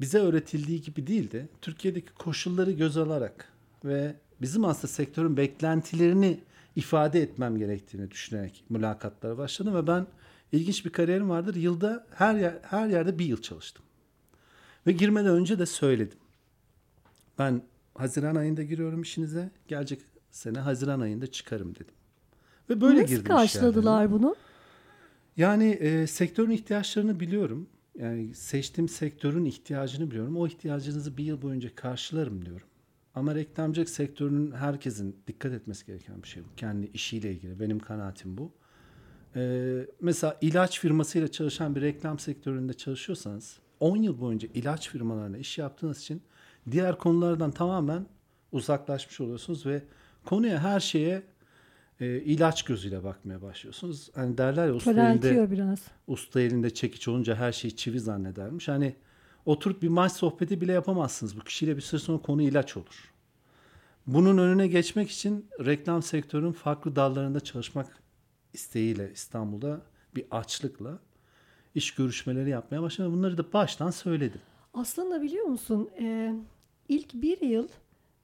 bize 0.00 0.18
öğretildiği 0.18 0.82
gibi 0.82 1.06
değildi. 1.06 1.48
Türkiye'deki 1.60 2.14
koşulları 2.14 2.70
göz 2.70 2.96
alarak 2.96 3.48
ve 3.84 4.14
bizim 4.40 4.64
aslında 4.64 4.86
sektörün 4.86 5.36
beklentilerini 5.36 6.40
ifade 6.76 7.22
etmem 7.22 7.58
gerektiğini 7.58 8.10
düşünerek 8.10 8.64
mülakatlara 8.68 9.38
başladım 9.38 9.74
ve 9.74 9.86
ben 9.86 10.06
ilginç 10.52 10.84
bir 10.84 10.90
kariyerim 10.90 11.30
vardır. 11.30 11.54
Yılda 11.54 12.06
her 12.14 12.34
yer, 12.34 12.58
her 12.62 12.88
yerde 12.88 13.18
bir 13.18 13.24
yıl 13.24 13.42
çalıştım. 13.42 13.84
Ve 14.86 14.92
girmeden 14.92 15.30
önce 15.30 15.58
de 15.58 15.66
söyledim. 15.66 16.18
Ben 17.38 17.62
Haziran 17.94 18.34
ayında 18.34 18.62
giriyorum 18.62 19.02
işinize. 19.02 19.50
Gelecek 19.68 20.00
sene 20.30 20.58
Haziran 20.58 21.00
ayında 21.00 21.26
çıkarım 21.26 21.74
dedim. 21.74 21.94
Ve 22.70 22.80
böyle 22.80 23.02
Nasıl 23.02 23.08
girdim 23.08 23.24
karşıladılar 23.24 24.12
bunu? 24.12 24.36
Yani 25.36 25.64
e, 25.64 26.06
sektörün 26.06 26.50
ihtiyaçlarını 26.50 27.20
biliyorum. 27.20 27.68
Yani 27.98 28.34
seçtiğim 28.34 28.88
sektörün 28.88 29.44
ihtiyacını 29.44 30.10
biliyorum. 30.10 30.36
O 30.36 30.46
ihtiyacınızı 30.46 31.16
bir 31.16 31.24
yıl 31.24 31.42
boyunca 31.42 31.74
karşılarım 31.74 32.44
diyorum. 32.44 32.66
Ama 33.14 33.34
reklamcılık 33.34 33.88
sektörünün 33.88 34.52
herkesin 34.52 35.16
dikkat 35.26 35.52
etmesi 35.52 35.86
gereken 35.86 36.22
bir 36.22 36.28
şey 36.28 36.42
bu. 36.42 36.46
Kendi 36.56 36.86
işiyle 36.86 37.32
ilgili. 37.32 37.60
Benim 37.60 37.78
kanaatim 37.78 38.38
bu. 38.38 38.52
Ee, 39.36 39.86
mesela 40.00 40.38
ilaç 40.40 40.80
firmasıyla 40.80 41.28
çalışan 41.28 41.74
bir 41.76 41.80
reklam 41.80 42.18
sektöründe 42.18 42.72
çalışıyorsanız 42.72 43.58
10 43.80 43.96
yıl 43.96 44.20
boyunca 44.20 44.48
ilaç 44.54 44.88
firmalarına 44.88 45.38
iş 45.38 45.58
yaptığınız 45.58 46.00
için 46.00 46.22
diğer 46.70 46.98
konulardan 46.98 47.50
tamamen 47.50 48.06
uzaklaşmış 48.52 49.20
oluyorsunuz 49.20 49.66
ve 49.66 49.82
konuya 50.24 50.58
her 50.58 50.80
şeye 50.80 51.22
e, 52.00 52.06
ilaç 52.06 52.62
gözüyle 52.62 53.04
bakmaya 53.04 53.42
başlıyorsunuz. 53.42 54.10
Hani 54.14 54.38
derler 54.38 54.66
ya 54.66 54.74
usta 54.74 54.90
elinde, 54.90 55.50
biraz. 55.50 55.78
usta 56.06 56.40
elinde 56.40 56.74
çekiç 56.74 57.08
olunca 57.08 57.34
her 57.34 57.52
şeyi 57.52 57.76
çivi 57.76 58.00
zannedermiş. 58.00 58.68
Hani 58.68 58.96
oturup 59.46 59.82
bir 59.82 59.88
maç 59.88 60.12
sohbeti 60.12 60.60
bile 60.60 60.72
yapamazsınız. 60.72 61.36
Bu 61.36 61.40
kişiyle 61.40 61.76
bir 61.76 61.82
süre 61.82 62.00
sonra 62.00 62.18
konu 62.18 62.42
ilaç 62.42 62.76
olur. 62.76 63.12
Bunun 64.06 64.38
önüne 64.38 64.66
geçmek 64.66 65.10
için 65.10 65.46
reklam 65.64 66.02
sektörünün 66.02 66.52
farklı 66.52 66.96
dallarında 66.96 67.40
çalışmak 67.40 68.01
isteğiyle 68.52 69.12
İstanbul'da 69.12 69.80
bir 70.14 70.24
açlıkla 70.30 70.98
iş 71.74 71.94
görüşmeleri 71.94 72.50
yapmaya 72.50 72.82
başladım. 72.82 73.12
Bunları 73.12 73.38
da 73.38 73.52
baştan 73.52 73.90
söyledim. 73.90 74.40
Aslında 74.74 75.22
biliyor 75.22 75.46
musun 75.46 75.90
e, 76.00 76.34
ilk 76.88 77.14
bir 77.14 77.40
yıl 77.40 77.68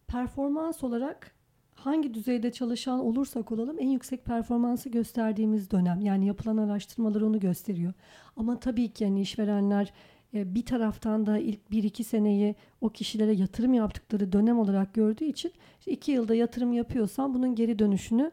performans 0.07 0.85
olarak 0.85 1.35
hangi 1.75 2.15
düzeyde 2.15 2.53
çalışan 2.53 3.01
olursak 3.01 3.53
olalım 3.53 3.77
en 3.79 3.89
yüksek 3.89 4.25
performansı 4.25 4.89
gösterdiğimiz 4.89 5.71
dönem. 5.71 6.01
Yani 6.01 6.27
yapılan 6.27 6.57
araştırmalar 6.57 7.21
onu 7.21 7.41
gösteriyor. 7.41 7.93
Ama 8.37 8.61
tabii 8.61 8.89
ki 8.89 9.05
yani 9.05 9.21
işverenler 9.21 9.93
e, 10.35 10.55
bir 10.55 10.67
taraftan 10.67 11.27
da 11.27 11.39
ilk 11.39 11.71
bir 11.71 11.83
iki 11.83 12.05
seneyi 12.05 12.55
o 12.81 12.89
kişilere 12.89 13.33
yatırım 13.33 13.75
yaptıkları 13.75 14.33
dönem 14.33 14.59
olarak 14.59 14.95
gördüğü 14.95 15.25
için 15.25 15.53
işte 15.79 15.93
iki 15.93 16.13
yılda 16.13 16.35
yatırım 16.35 16.73
yapıyorsam 16.73 17.35
bunun 17.35 17.55
geri 17.55 17.79
dönüşünü 17.79 18.33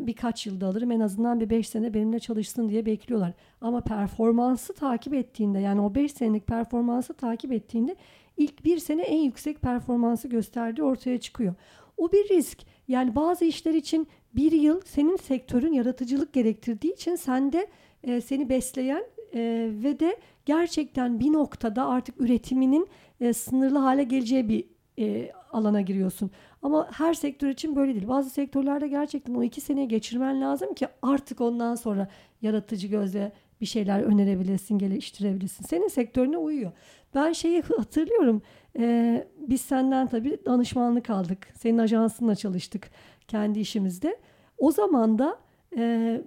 birkaç 0.00 0.46
yılda 0.46 0.66
alırım. 0.66 0.90
En 0.90 1.00
azından 1.00 1.40
bir 1.40 1.50
beş 1.50 1.68
sene 1.68 1.94
benimle 1.94 2.18
çalışsın 2.18 2.68
diye 2.68 2.86
bekliyorlar. 2.86 3.32
Ama 3.60 3.80
performansı 3.80 4.74
takip 4.74 5.14
ettiğinde 5.14 5.58
yani 5.58 5.80
o 5.80 5.94
beş 5.94 6.12
senelik 6.12 6.46
performansı 6.46 7.14
takip 7.14 7.52
ettiğinde 7.52 7.96
ilk 8.36 8.64
bir 8.64 8.78
sene 8.78 9.02
en 9.02 9.22
yüksek 9.22 9.62
performansı 9.62 10.28
gösterdiği 10.28 10.82
ortaya 10.82 11.20
çıkıyor. 11.20 11.54
O 11.96 12.12
bir 12.12 12.28
risk. 12.28 12.58
Yani 12.88 13.16
bazı 13.16 13.44
işler 13.44 13.74
için 13.74 14.08
bir 14.34 14.52
yıl 14.52 14.80
senin 14.80 15.16
sektörün 15.16 15.72
yaratıcılık 15.72 16.32
gerektirdiği 16.32 16.92
için 16.92 17.16
sende 17.16 17.66
e, 18.04 18.20
seni 18.20 18.48
besleyen 18.48 19.04
e, 19.34 19.70
ve 19.72 20.00
de 20.00 20.16
gerçekten 20.46 21.20
bir 21.20 21.32
noktada 21.32 21.86
artık 21.86 22.20
üretiminin 22.20 22.88
e, 23.20 23.32
sınırlı 23.32 23.78
hale 23.78 24.04
geleceği 24.04 24.48
bir 24.48 24.64
e, 24.98 25.32
alana 25.52 25.80
giriyorsun. 25.80 26.30
Ama 26.62 26.88
her 26.92 27.14
sektör 27.14 27.48
için 27.48 27.76
böyle 27.76 27.94
değil. 27.94 28.08
Bazı 28.08 28.30
sektörlerde 28.30 28.88
gerçekten 28.88 29.34
o 29.34 29.42
iki 29.42 29.60
seneye 29.60 29.86
geçirmen 29.86 30.40
lazım 30.40 30.74
ki 30.74 30.88
artık 31.02 31.40
ondan 31.40 31.74
sonra 31.74 32.08
yaratıcı 32.42 32.86
gözle 32.86 33.32
bir 33.60 33.66
şeyler 33.66 34.00
önerebilirsin, 34.00 34.78
geliştirebilirsin. 34.78 35.64
Senin 35.64 35.88
sektörüne 35.88 36.36
uyuyor. 36.36 36.72
Ben 37.14 37.32
şeyi 37.32 37.62
hatırlıyorum. 37.62 38.42
E, 38.78 39.26
biz 39.36 39.60
senden 39.60 40.06
tabii 40.06 40.38
danışmanlık 40.46 41.10
aldık. 41.10 41.48
Senin 41.54 41.78
ajansınla 41.78 42.34
çalıştık 42.34 42.90
kendi 43.28 43.60
işimizde. 43.60 44.16
O 44.58 44.72
zaman 44.72 45.18
da 45.18 45.38
e, 45.76 46.20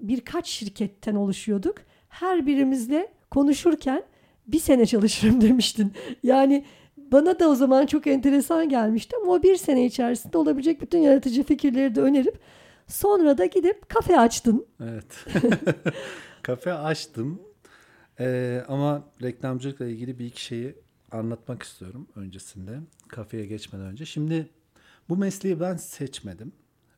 birkaç 0.00 0.46
şirketten 0.46 1.14
oluşuyorduk. 1.14 1.76
Her 2.08 2.46
birimizle 2.46 3.08
konuşurken 3.30 4.02
bir 4.46 4.58
sene 4.58 4.86
çalışırım 4.86 5.40
demiştin. 5.40 5.92
Yani 6.22 6.64
bana 7.12 7.38
da 7.38 7.48
o 7.48 7.54
zaman 7.54 7.86
çok 7.86 8.06
enteresan 8.06 8.68
gelmişti 8.68 9.16
ama 9.22 9.32
o 9.32 9.42
bir 9.42 9.56
sene 9.56 9.86
içerisinde 9.86 10.38
olabilecek 10.38 10.80
bütün 10.80 10.98
yaratıcı 10.98 11.42
fikirleri 11.42 11.94
de 11.94 12.00
önerip 12.00 12.38
sonra 12.88 13.38
da 13.38 13.46
gidip 13.46 13.88
kafe 13.88 14.20
açtın. 14.20 14.66
Evet. 14.80 15.24
kafe 16.42 16.72
açtım. 16.72 17.42
Ee, 18.20 18.64
ama 18.68 19.04
reklamcılıkla 19.22 19.86
ilgili 19.86 20.18
bir 20.18 20.24
iki 20.24 20.44
şeyi 20.44 20.74
anlatmak 21.12 21.62
istiyorum 21.62 22.08
öncesinde. 22.16 22.80
Kafeye 23.08 23.46
geçmeden 23.46 23.86
önce. 23.86 24.06
Şimdi 24.06 24.48
bu 25.08 25.16
mesleği 25.16 25.60
ben 25.60 25.76
seçmedim. 25.76 26.52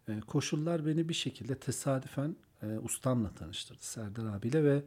Ee, 0.08 0.20
koşullar 0.20 0.86
beni 0.86 1.08
bir 1.08 1.14
şekilde 1.14 1.54
tesadüfen 1.54 2.36
e, 2.62 2.66
ustamla 2.78 3.30
tanıştırdı 3.34 3.82
Serdar 3.82 4.36
abiyle 4.36 4.64
ve 4.64 4.82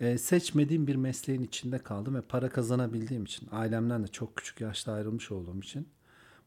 e, 0.00 0.18
seçmediğim 0.18 0.86
bir 0.86 0.96
mesleğin 0.96 1.42
içinde 1.42 1.78
kaldım 1.78 2.14
ve 2.14 2.22
para 2.22 2.48
kazanabildiğim 2.48 3.24
için 3.24 3.48
ailemden 3.52 4.02
de 4.02 4.08
çok 4.08 4.36
küçük 4.36 4.60
yaşta 4.60 4.92
ayrılmış 4.92 5.32
olduğum 5.32 5.58
için 5.58 5.88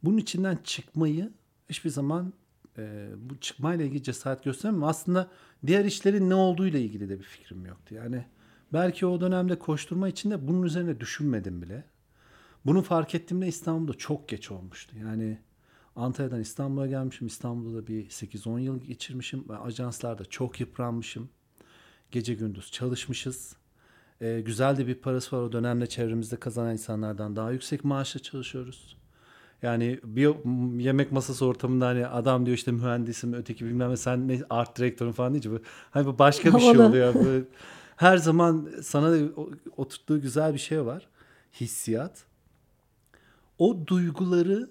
bunun 0.04 0.18
içinden 0.18 0.58
çıkmayı 0.64 1.34
hiçbir 1.70 1.90
zaman 1.90 2.34
e, 2.78 3.10
bu 3.18 3.40
çıkmayla 3.40 3.86
ilgili 3.86 4.04
cesaret 4.04 4.44
göstermem. 4.44 4.84
Aslında 4.84 5.32
diğer 5.68 5.86
işlerin 5.86 6.30
ne 6.30 6.36
olduğu 6.36 6.68
ile 6.68 6.82
ilgili 6.82 7.10
de 7.10 7.20
bir 7.20 7.24
fikrim 7.24 7.66
yoktu. 7.66 7.96
Yani 7.96 8.26
belki 8.74 9.06
o 9.06 9.22
dönemde 9.22 9.60
koşturma 9.60 10.08
içinde 10.08 10.48
bunun 10.48 10.64
üzerine 10.64 11.00
düşünmedim 11.00 11.62
bile. 11.62 11.84
Bunu 12.66 12.82
fark 12.82 13.16
ettiğimde 13.16 13.48
İstanbul'da 13.48 13.94
çok 13.94 14.30
geç 14.30 14.52
olmuştu. 14.52 14.98
Yani 14.98 15.40
Antalya'dan 15.96 16.42
İstanbul'a 16.42 16.88
gelmişim. 16.88 17.28
İstanbul'da 17.28 17.78
da 17.78 17.88
bir 17.88 18.10
8-10 18.10 18.60
yıl 18.60 18.82
geçirmişim. 18.82 19.46
Ajanslarda 19.50 20.26
çok 20.26 20.60
yıpranmışım. 20.60 21.30
Gece 22.16 22.34
gündüz 22.34 22.72
çalışmışız. 22.72 23.56
Ee, 24.22 24.42
güzel 24.46 24.78
de 24.78 24.88
bir 24.88 24.96
parası 24.96 25.36
var. 25.36 25.42
O 25.42 25.52
dönemde 25.52 25.88
çevremizde 25.88 26.36
kazanan 26.36 26.72
insanlardan 26.72 27.36
daha 27.36 27.52
yüksek 27.52 27.84
maaşla 27.84 28.20
çalışıyoruz. 28.20 28.98
Yani 29.62 30.00
bir 30.04 30.36
yemek 30.84 31.12
masası 31.12 31.46
ortamında 31.46 31.88
hani 31.88 32.08
adam 32.08 32.46
diyor 32.46 32.58
işte 32.58 32.72
mühendisim 32.72 33.34
öteki 33.34 33.66
bilmem 33.66 33.92
ne 33.92 33.98
sen 33.98 34.28
ne 34.28 34.42
art 34.50 34.78
direktörün 34.78 35.12
falan 35.12 35.34
deyince 35.34 35.52
bu 35.52 35.60
hani 35.92 36.06
bu 36.06 36.20
başka 36.20 36.56
bir 36.56 36.60
şey 36.60 36.80
oluyor. 36.80 37.14
Böyle, 37.14 37.46
her 37.96 38.18
zaman 38.18 38.70
sana 38.82 39.18
oturttuğu 39.78 40.22
güzel 40.22 40.54
bir 40.54 40.60
şey 40.60 40.86
var. 40.86 41.08
Hissiyat. 41.54 42.24
O 43.58 43.88
duyguları 43.88 44.70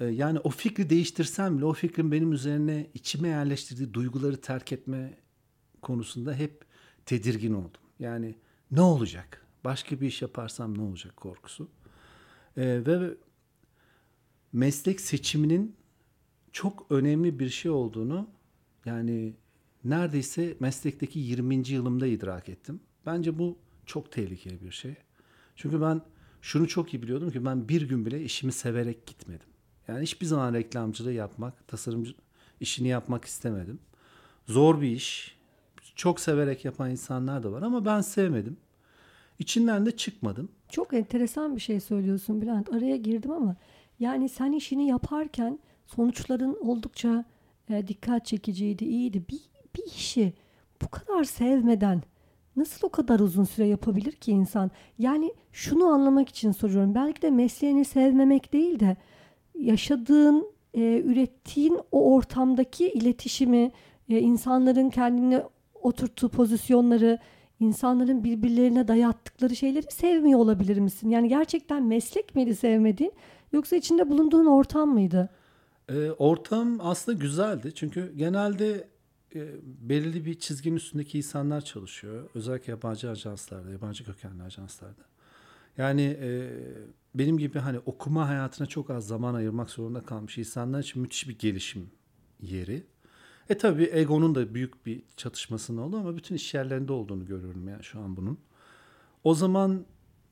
e, 0.00 0.04
yani 0.04 0.38
o 0.38 0.50
fikri 0.50 0.90
değiştirsem 0.90 1.56
bile 1.56 1.64
o 1.64 1.72
fikrin 1.72 2.12
benim 2.12 2.32
üzerine 2.32 2.86
içime 2.94 3.28
yerleştirdiği 3.28 3.94
duyguları 3.94 4.36
terk 4.36 4.72
etme 4.72 5.20
konusunda 5.82 6.34
hep 6.34 6.64
tedirgin 7.06 7.54
oldum. 7.54 7.80
Yani 7.98 8.34
ne 8.70 8.80
olacak? 8.80 9.46
Başka 9.64 10.00
bir 10.00 10.06
iş 10.06 10.22
yaparsam 10.22 10.78
ne 10.78 10.82
olacak 10.82 11.16
korkusu. 11.16 11.68
Ee, 12.56 12.82
ve 12.86 13.14
meslek 14.52 15.00
seçiminin 15.00 15.76
çok 16.52 16.86
önemli 16.90 17.38
bir 17.38 17.48
şey 17.48 17.70
olduğunu 17.70 18.28
yani 18.84 19.34
neredeyse 19.84 20.56
meslekteki 20.60 21.18
20. 21.18 21.68
yılımda 21.68 22.06
idrak 22.06 22.48
ettim. 22.48 22.80
Bence 23.06 23.38
bu 23.38 23.58
çok 23.86 24.12
tehlikeli 24.12 24.62
bir 24.62 24.70
şey. 24.70 24.94
Çünkü 25.56 25.80
ben 25.80 26.02
şunu 26.42 26.68
çok 26.68 26.94
iyi 26.94 27.02
biliyordum 27.02 27.30
ki 27.30 27.44
ben 27.44 27.68
bir 27.68 27.88
gün 27.88 28.06
bile 28.06 28.24
işimi 28.24 28.52
severek 28.52 29.06
gitmedim. 29.06 29.48
Yani 29.88 30.02
hiçbir 30.02 30.26
zaman 30.26 30.54
reklamcılığı 30.54 31.12
yapmak, 31.12 31.68
tasarımcı 31.68 32.14
işini 32.60 32.88
yapmak 32.88 33.24
istemedim. 33.24 33.78
Zor 34.46 34.80
bir 34.80 34.90
iş 34.90 35.39
çok 36.00 36.20
severek 36.20 36.64
yapan 36.64 36.90
insanlar 36.90 37.42
da 37.42 37.52
var 37.52 37.62
ama 37.62 37.84
ben 37.84 38.00
sevmedim. 38.00 38.56
İçinden 39.38 39.86
de 39.86 39.96
çıkmadım. 39.96 40.48
Çok 40.68 40.94
enteresan 40.94 41.56
bir 41.56 41.60
şey 41.60 41.80
söylüyorsun 41.80 42.42
Bülent. 42.42 42.72
Araya 42.72 42.96
girdim 42.96 43.30
ama 43.30 43.56
yani 43.98 44.28
sen 44.28 44.52
işini 44.52 44.86
yaparken 44.88 45.58
sonuçların 45.86 46.58
oldukça 46.60 47.24
e, 47.70 47.88
dikkat 47.88 48.26
çekiciydi, 48.26 48.84
iyiydi. 48.84 49.22
Bir, 49.28 49.40
bir 49.76 49.84
işi 49.86 50.32
bu 50.82 50.88
kadar 50.88 51.24
sevmeden 51.24 52.02
nasıl 52.56 52.86
o 52.86 52.90
kadar 52.90 53.20
uzun 53.20 53.44
süre 53.44 53.66
yapabilir 53.66 54.12
ki 54.12 54.32
insan? 54.32 54.70
Yani 54.98 55.34
şunu 55.52 55.84
anlamak 55.84 56.28
için 56.28 56.52
soruyorum. 56.52 56.94
Belki 56.94 57.22
de 57.22 57.30
mesleğini 57.30 57.84
sevmemek 57.84 58.52
değil 58.52 58.80
de 58.80 58.96
yaşadığın, 59.58 60.46
e, 60.74 61.02
ürettiğin 61.04 61.80
o 61.92 62.14
ortamdaki 62.14 62.88
iletişimi, 62.88 63.72
e, 64.08 64.18
insanların 64.18 64.90
kendini 64.90 65.42
oturttuğu 65.82 66.28
pozisyonları, 66.28 67.18
insanların 67.60 68.24
birbirlerine 68.24 68.88
dayattıkları 68.88 69.56
şeyleri 69.56 69.86
sevmiyor 69.90 70.38
olabilir 70.38 70.78
misin? 70.78 71.10
Yani 71.10 71.28
gerçekten 71.28 71.82
meslek 71.82 72.34
miydi 72.34 72.56
sevmediğin 72.56 73.12
yoksa 73.52 73.76
içinde 73.76 74.10
bulunduğun 74.10 74.46
ortam 74.46 74.88
mıydı? 74.88 75.28
E, 75.88 76.10
ortam 76.10 76.78
aslında 76.80 77.18
güzeldi. 77.18 77.72
Çünkü 77.74 78.12
genelde 78.16 78.88
e, 79.34 79.48
belirli 79.64 80.24
bir 80.24 80.38
çizginin 80.38 80.76
üstündeki 80.76 81.18
insanlar 81.18 81.60
çalışıyor. 81.60 82.30
Özellikle 82.34 82.72
yabancı 82.72 83.10
ajanslarda, 83.10 83.70
yabancı 83.70 84.04
kökenli 84.04 84.42
ajanslarda. 84.42 85.02
Yani 85.78 86.18
e, 86.22 86.50
benim 87.14 87.38
gibi 87.38 87.58
hani 87.58 87.78
okuma 87.78 88.28
hayatına 88.28 88.66
çok 88.66 88.90
az 88.90 89.06
zaman 89.06 89.34
ayırmak 89.34 89.70
zorunda 89.70 90.00
kalmış 90.00 90.38
insanlar 90.38 90.80
için 90.80 91.02
müthiş 91.02 91.28
bir 91.28 91.38
gelişim 91.38 91.90
yeri. 92.40 92.86
E 93.50 93.58
tabii 93.58 93.90
Ego'nun 93.92 94.34
da 94.34 94.54
büyük 94.54 94.86
bir 94.86 95.02
çatışmasında 95.16 95.80
oldu 95.80 95.96
ama 95.96 96.16
bütün 96.16 96.34
iş 96.34 96.54
yerlerinde 96.54 96.92
olduğunu 96.92 97.26
görüyorum 97.26 97.68
yani 97.68 97.84
şu 97.84 98.00
an 98.00 98.16
bunun. 98.16 98.38
O 99.24 99.34
zaman 99.34 99.84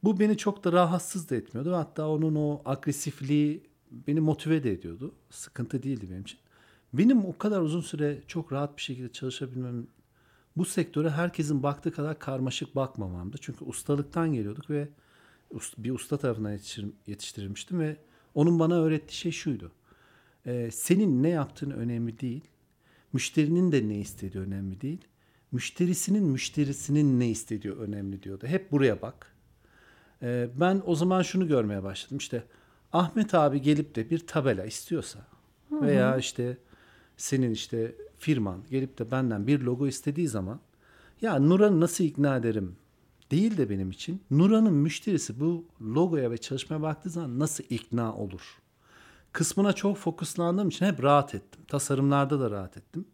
bu 0.04 0.20
beni 0.20 0.36
çok 0.36 0.64
da 0.64 0.72
rahatsız 0.72 1.30
da 1.30 1.36
etmiyordu. 1.36 1.76
Hatta 1.76 2.08
onun 2.08 2.34
o 2.34 2.62
agresifliği 2.64 3.62
beni 3.90 4.20
motive 4.20 4.62
de 4.62 4.72
ediyordu. 4.72 5.14
Sıkıntı 5.30 5.82
değildi 5.82 6.06
benim 6.10 6.22
için. 6.22 6.38
Benim 6.92 7.24
o 7.24 7.38
kadar 7.38 7.60
uzun 7.60 7.80
süre 7.80 8.22
çok 8.26 8.52
rahat 8.52 8.76
bir 8.76 8.82
şekilde 8.82 9.12
çalışabilmem 9.12 9.86
bu 10.56 10.64
sektöre 10.64 11.10
herkesin 11.10 11.62
baktığı 11.62 11.92
kadar 11.92 12.18
karmaşık 12.18 12.76
bakmamamdı. 12.76 13.36
Çünkü 13.40 13.64
ustalıktan 13.64 14.32
geliyorduk 14.32 14.70
ve 14.70 14.88
bir 15.78 15.90
usta 15.90 16.16
tarafından 16.16 16.58
yetiştirilmiştim 17.06 17.80
ve 17.80 17.96
onun 18.34 18.58
bana 18.58 18.74
öğrettiği 18.74 19.16
şey 19.16 19.32
şuydu. 19.32 19.72
Ee, 20.46 20.70
senin 20.72 21.22
ne 21.22 21.28
yaptığın 21.28 21.70
önemli 21.70 22.20
değil. 22.20 22.44
Müşterinin 23.12 23.72
de 23.72 23.88
ne 23.88 23.98
istediği 23.98 24.42
önemli 24.42 24.80
değil. 24.80 25.00
Müşterisinin 25.52 26.24
müşterisinin 26.24 27.20
ne 27.20 27.28
istediği 27.28 27.72
önemli 27.72 28.22
diyordu. 28.22 28.46
Hep 28.46 28.72
buraya 28.72 29.02
bak. 29.02 29.34
Ee, 30.22 30.48
ben 30.60 30.82
o 30.86 30.94
zaman 30.94 31.22
şunu 31.22 31.48
görmeye 31.48 31.82
başladım. 31.82 32.18
İşte 32.18 32.44
Ahmet 32.92 33.34
abi 33.34 33.62
gelip 33.62 33.94
de 33.94 34.10
bir 34.10 34.26
tabela 34.26 34.64
istiyorsa 34.64 35.26
Hı-hı. 35.68 35.82
veya 35.82 36.16
işte 36.16 36.56
senin 37.16 37.50
işte 37.50 37.94
firman 38.18 38.64
gelip 38.70 38.98
de 38.98 39.10
benden 39.10 39.46
bir 39.46 39.60
logo 39.60 39.86
istediği 39.86 40.28
zaman 40.28 40.60
ya 41.20 41.38
Nuran'ı 41.38 41.80
nasıl 41.80 42.04
ikna 42.04 42.36
ederim 42.36 42.76
değil 43.30 43.56
de 43.56 43.70
benim 43.70 43.90
için 43.90 44.22
Nuran'ın 44.30 44.74
müşterisi 44.74 45.40
bu 45.40 45.64
logoya 45.80 46.30
ve 46.30 46.38
çalışmaya 46.38 46.82
baktığı 46.82 47.10
zaman 47.10 47.38
nasıl 47.38 47.64
ikna 47.70 48.16
olur? 48.16 48.58
Kısmına 49.32 49.72
çok 49.72 49.96
fokuslandığım 49.96 50.68
için 50.68 50.86
hep 50.86 51.02
rahat 51.02 51.34
ettim. 51.34 51.60
Tasarımlarda 51.68 52.40
da 52.40 52.50
rahat 52.50 52.76
ettim. 52.76 53.04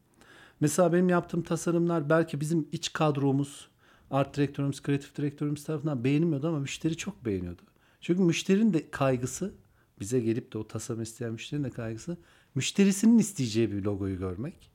Mesela 0.61 0.93
benim 0.93 1.09
yaptığım 1.09 1.43
tasarımlar 1.43 2.11
belki 2.11 2.41
bizim 2.41 2.69
iç 2.73 2.93
kadromuz, 2.93 3.69
art 4.11 4.37
direktörümüz, 4.37 4.83
kreatif 4.83 5.17
direktörümüz 5.17 5.65
tarafından 5.65 6.05
beğenilmiyordu 6.05 6.49
ama 6.49 6.59
müşteri 6.59 6.97
çok 6.97 7.25
beğeniyordu. 7.25 7.63
Çünkü 8.01 8.23
müşterinin 8.23 8.75
de 8.75 8.91
kaygısı, 8.91 9.55
bize 10.01 10.21
gelip 10.21 10.53
de 10.53 10.59
o 10.59 10.69
tasarım 10.69 11.03
isteyen 11.03 11.33
müşterinin 11.33 11.65
de 11.65 11.71
kaygısı, 11.71 12.17
müşterisinin 12.55 13.19
isteyeceği 13.19 13.73
bir 13.73 13.83
logoyu 13.83 14.19
görmek. 14.19 14.71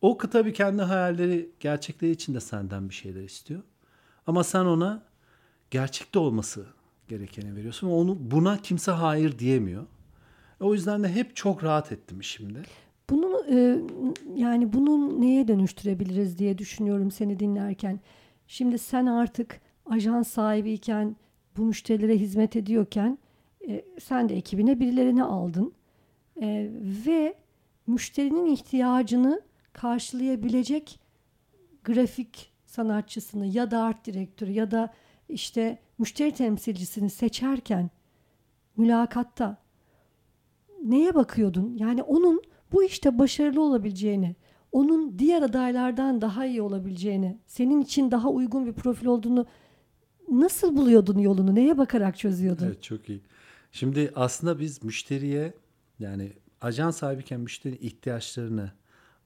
O 0.00 0.18
tabii 0.18 0.52
kendi 0.52 0.82
hayalleri, 0.82 1.50
gerçekleri 1.60 2.10
için 2.10 2.34
de 2.34 2.40
senden 2.40 2.88
bir 2.88 2.94
şeyler 2.94 3.22
istiyor. 3.22 3.62
Ama 4.26 4.44
sen 4.44 4.64
ona 4.64 5.02
gerçekte 5.70 6.18
olması 6.18 6.66
gerekeni 7.08 7.56
veriyorsun. 7.56 7.88
Onu 7.88 8.16
buna 8.20 8.62
kimse 8.62 8.90
hayır 8.90 9.38
diyemiyor. 9.38 9.86
O 10.62 10.74
yüzden 10.74 11.02
de 11.02 11.08
hep 11.08 11.36
çok 11.36 11.64
rahat 11.64 11.92
ettim 11.92 12.20
işimde. 12.20 12.58
Bunu 13.10 13.44
e, 13.50 13.78
yani 14.34 14.72
bunu 14.72 15.20
neye 15.20 15.48
dönüştürebiliriz 15.48 16.38
diye 16.38 16.58
düşünüyorum 16.58 17.10
seni 17.10 17.38
dinlerken. 17.38 18.00
Şimdi 18.46 18.78
sen 18.78 19.06
artık 19.06 19.60
ajans 19.86 20.28
sahibiyken 20.28 21.16
bu 21.56 21.62
müşterilere 21.62 22.18
hizmet 22.18 22.56
ediyorken 22.56 23.18
e, 23.68 23.84
sen 24.00 24.28
de 24.28 24.36
ekibine 24.36 24.80
birilerini 24.80 25.24
aldın 25.24 25.72
e, 26.42 26.70
ve 27.06 27.34
müşterinin 27.86 28.46
ihtiyacını 28.46 29.42
karşılayabilecek 29.72 31.00
grafik 31.84 32.52
sanatçısını 32.66 33.46
ya 33.46 33.70
da 33.70 33.82
art 33.82 34.06
direktörü 34.06 34.50
ya 34.50 34.70
da 34.70 34.92
işte 35.28 35.78
müşteri 35.98 36.32
temsilcisini 36.32 37.10
seçerken 37.10 37.90
mülakatta 38.76 39.61
neye 40.84 41.14
bakıyordun? 41.14 41.74
Yani 41.76 42.02
onun 42.02 42.42
bu 42.72 42.84
işte 42.84 43.18
başarılı 43.18 43.62
olabileceğini, 43.62 44.36
onun 44.72 45.18
diğer 45.18 45.42
adaylardan 45.42 46.20
daha 46.20 46.46
iyi 46.46 46.62
olabileceğini, 46.62 47.38
senin 47.46 47.80
için 47.80 48.10
daha 48.10 48.30
uygun 48.30 48.66
bir 48.66 48.72
profil 48.72 49.06
olduğunu 49.06 49.46
nasıl 50.30 50.76
buluyordun 50.76 51.18
yolunu? 51.18 51.54
Neye 51.54 51.78
bakarak 51.78 52.18
çözüyordun? 52.18 52.66
Evet 52.66 52.82
çok 52.82 53.08
iyi. 53.08 53.20
Şimdi 53.72 54.12
aslında 54.14 54.58
biz 54.58 54.84
müşteriye 54.84 55.54
yani 55.98 56.32
ajans 56.60 56.96
sahibiyken 56.96 57.40
müşteri 57.40 57.76
ihtiyaçlarını 57.76 58.72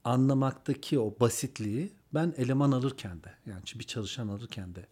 anlamaktaki 0.03 0.99
o 0.99 1.15
basitliği 1.19 1.91
ben 2.13 2.33
eleman 2.37 2.71
alırken 2.71 3.23
de 3.23 3.29
yani 3.45 3.61
bir 3.79 3.83
çalışan 3.83 4.27
alırken 4.27 4.75
de 4.75 4.85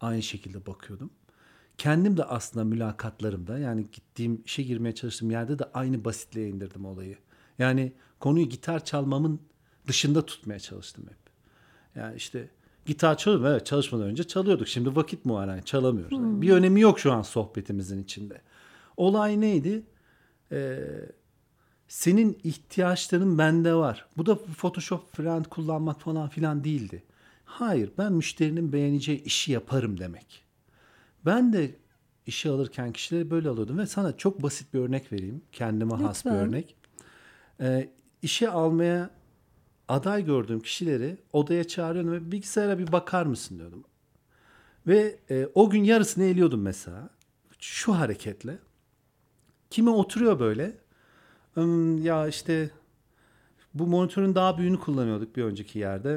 aynı 0.00 0.22
şekilde 0.22 0.66
bakıyordum. 0.66 1.10
Kendim 1.78 2.16
de 2.16 2.24
aslında 2.24 2.64
mülakatlarımda 2.64 3.58
yani 3.58 3.86
gittiğim 3.92 4.42
işe 4.44 4.62
girmeye 4.62 4.94
çalıştığım 4.94 5.30
yerde 5.30 5.58
de 5.58 5.64
aynı 5.74 6.04
basitliğe 6.04 6.48
indirdim 6.48 6.84
olayı. 6.84 7.18
Yani 7.58 7.92
konuyu 8.20 8.48
gitar 8.48 8.84
çalmamın 8.84 9.40
dışında 9.86 10.26
tutmaya 10.26 10.58
çalıştım 10.58 11.04
hep. 11.08 11.18
Yani 11.94 12.16
işte 12.16 12.48
gitar 12.86 13.18
çalıyordum 13.18 13.46
evet 13.46 13.66
çalışmadan 13.66 14.06
önce 14.06 14.24
çalıyorduk. 14.24 14.68
Şimdi 14.68 14.96
vakit 14.96 15.24
mu 15.24 15.34
var 15.34 15.48
yani 15.48 15.64
çalamıyoruz. 15.64 16.18
Hmm. 16.18 16.42
bir 16.42 16.50
önemi 16.50 16.80
yok 16.80 17.00
şu 17.00 17.12
an 17.12 17.22
sohbetimizin 17.22 18.02
içinde. 18.02 18.40
Olay 18.96 19.40
neydi? 19.40 19.82
Ee, 20.52 20.78
senin 21.88 22.38
ihtiyaçların 22.44 23.38
bende 23.38 23.74
var. 23.74 24.06
Bu 24.16 24.26
da 24.26 24.34
Photoshop 24.34 25.16
falan 25.16 25.42
kullanmak 25.42 26.00
falan 26.00 26.28
filan 26.28 26.64
değildi. 26.64 27.02
Hayır 27.44 27.90
ben 27.98 28.12
müşterinin 28.12 28.72
beğeneceği 28.72 29.22
işi 29.24 29.52
yaparım 29.52 29.98
demek. 29.98 30.41
Ben 31.26 31.52
de 31.52 31.70
işe 32.26 32.50
alırken 32.50 32.92
kişileri 32.92 33.30
böyle 33.30 33.48
alıyordum 33.48 33.78
ve 33.78 33.86
sana 33.86 34.16
çok 34.16 34.42
basit 34.42 34.74
bir 34.74 34.78
örnek 34.78 35.12
vereyim. 35.12 35.42
Kendime 35.52 35.92
Lütfen. 35.92 36.06
has 36.06 36.24
bir 36.24 36.30
örnek. 36.30 36.76
Ee, 37.60 37.90
işe 38.22 38.48
almaya 38.48 39.10
aday 39.88 40.24
gördüğüm 40.24 40.60
kişileri 40.60 41.16
odaya 41.32 41.68
çağırıyordum 41.68 42.12
ve 42.12 42.32
bilgisayara 42.32 42.78
bir 42.78 42.92
bakar 42.92 43.26
mısın 43.26 43.58
diyordum. 43.58 43.84
Ve 44.86 45.18
e, 45.30 45.48
o 45.54 45.70
gün 45.70 45.84
yarısını 45.84 46.24
eliyordum 46.24 46.62
mesela. 46.62 47.10
Şu 47.58 47.92
hareketle. 47.94 48.58
Kimi 49.70 49.90
oturuyor 49.90 50.40
böyle 50.40 50.76
ya 52.02 52.28
işte 52.28 52.70
bu 53.74 53.86
monitörün 53.86 54.34
daha 54.34 54.58
büyüğünü 54.58 54.80
kullanıyorduk 54.80 55.36
bir 55.36 55.44
önceki 55.44 55.78
yerde. 55.78 56.08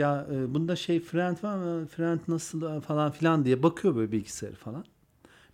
Ya 0.00 0.26
e, 0.34 0.54
bunda 0.54 0.76
şey 0.76 1.00
friend 1.00 1.36
var 1.42 1.56
mı? 1.56 1.86
Friend 1.86 2.20
nasıl 2.28 2.80
falan 2.80 3.10
filan 3.10 3.44
diye 3.44 3.62
bakıyor 3.62 3.96
böyle 3.96 4.12
bilgisayarı 4.12 4.56
falan. 4.56 4.84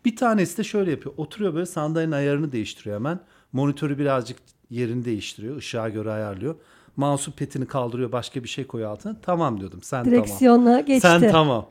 Bir 0.04 0.16
tanesi 0.16 0.58
de 0.58 0.64
şöyle 0.64 0.90
yapıyor. 0.90 1.14
Oturuyor 1.16 1.54
böyle 1.54 1.66
sandalyenin 1.66 2.12
ayarını 2.12 2.52
değiştiriyor 2.52 2.96
hemen. 2.96 3.20
Monitörü 3.52 3.98
birazcık 3.98 4.38
yerini 4.70 5.04
değiştiriyor. 5.04 5.56
ışığa 5.56 5.88
göre 5.88 6.10
ayarlıyor. 6.10 6.54
Mouse'un 6.96 7.32
petini 7.36 7.66
kaldırıyor. 7.66 8.12
Başka 8.12 8.42
bir 8.44 8.48
şey 8.48 8.66
koyuyor 8.66 8.90
altına. 8.90 9.16
Tamam 9.22 9.60
diyordum. 9.60 9.82
Sen 9.82 10.04
Direksiyona 10.04 10.64
tamam. 10.64 10.84
geçti. 10.86 11.08
Sen 11.08 11.30
tamam. 11.30 11.68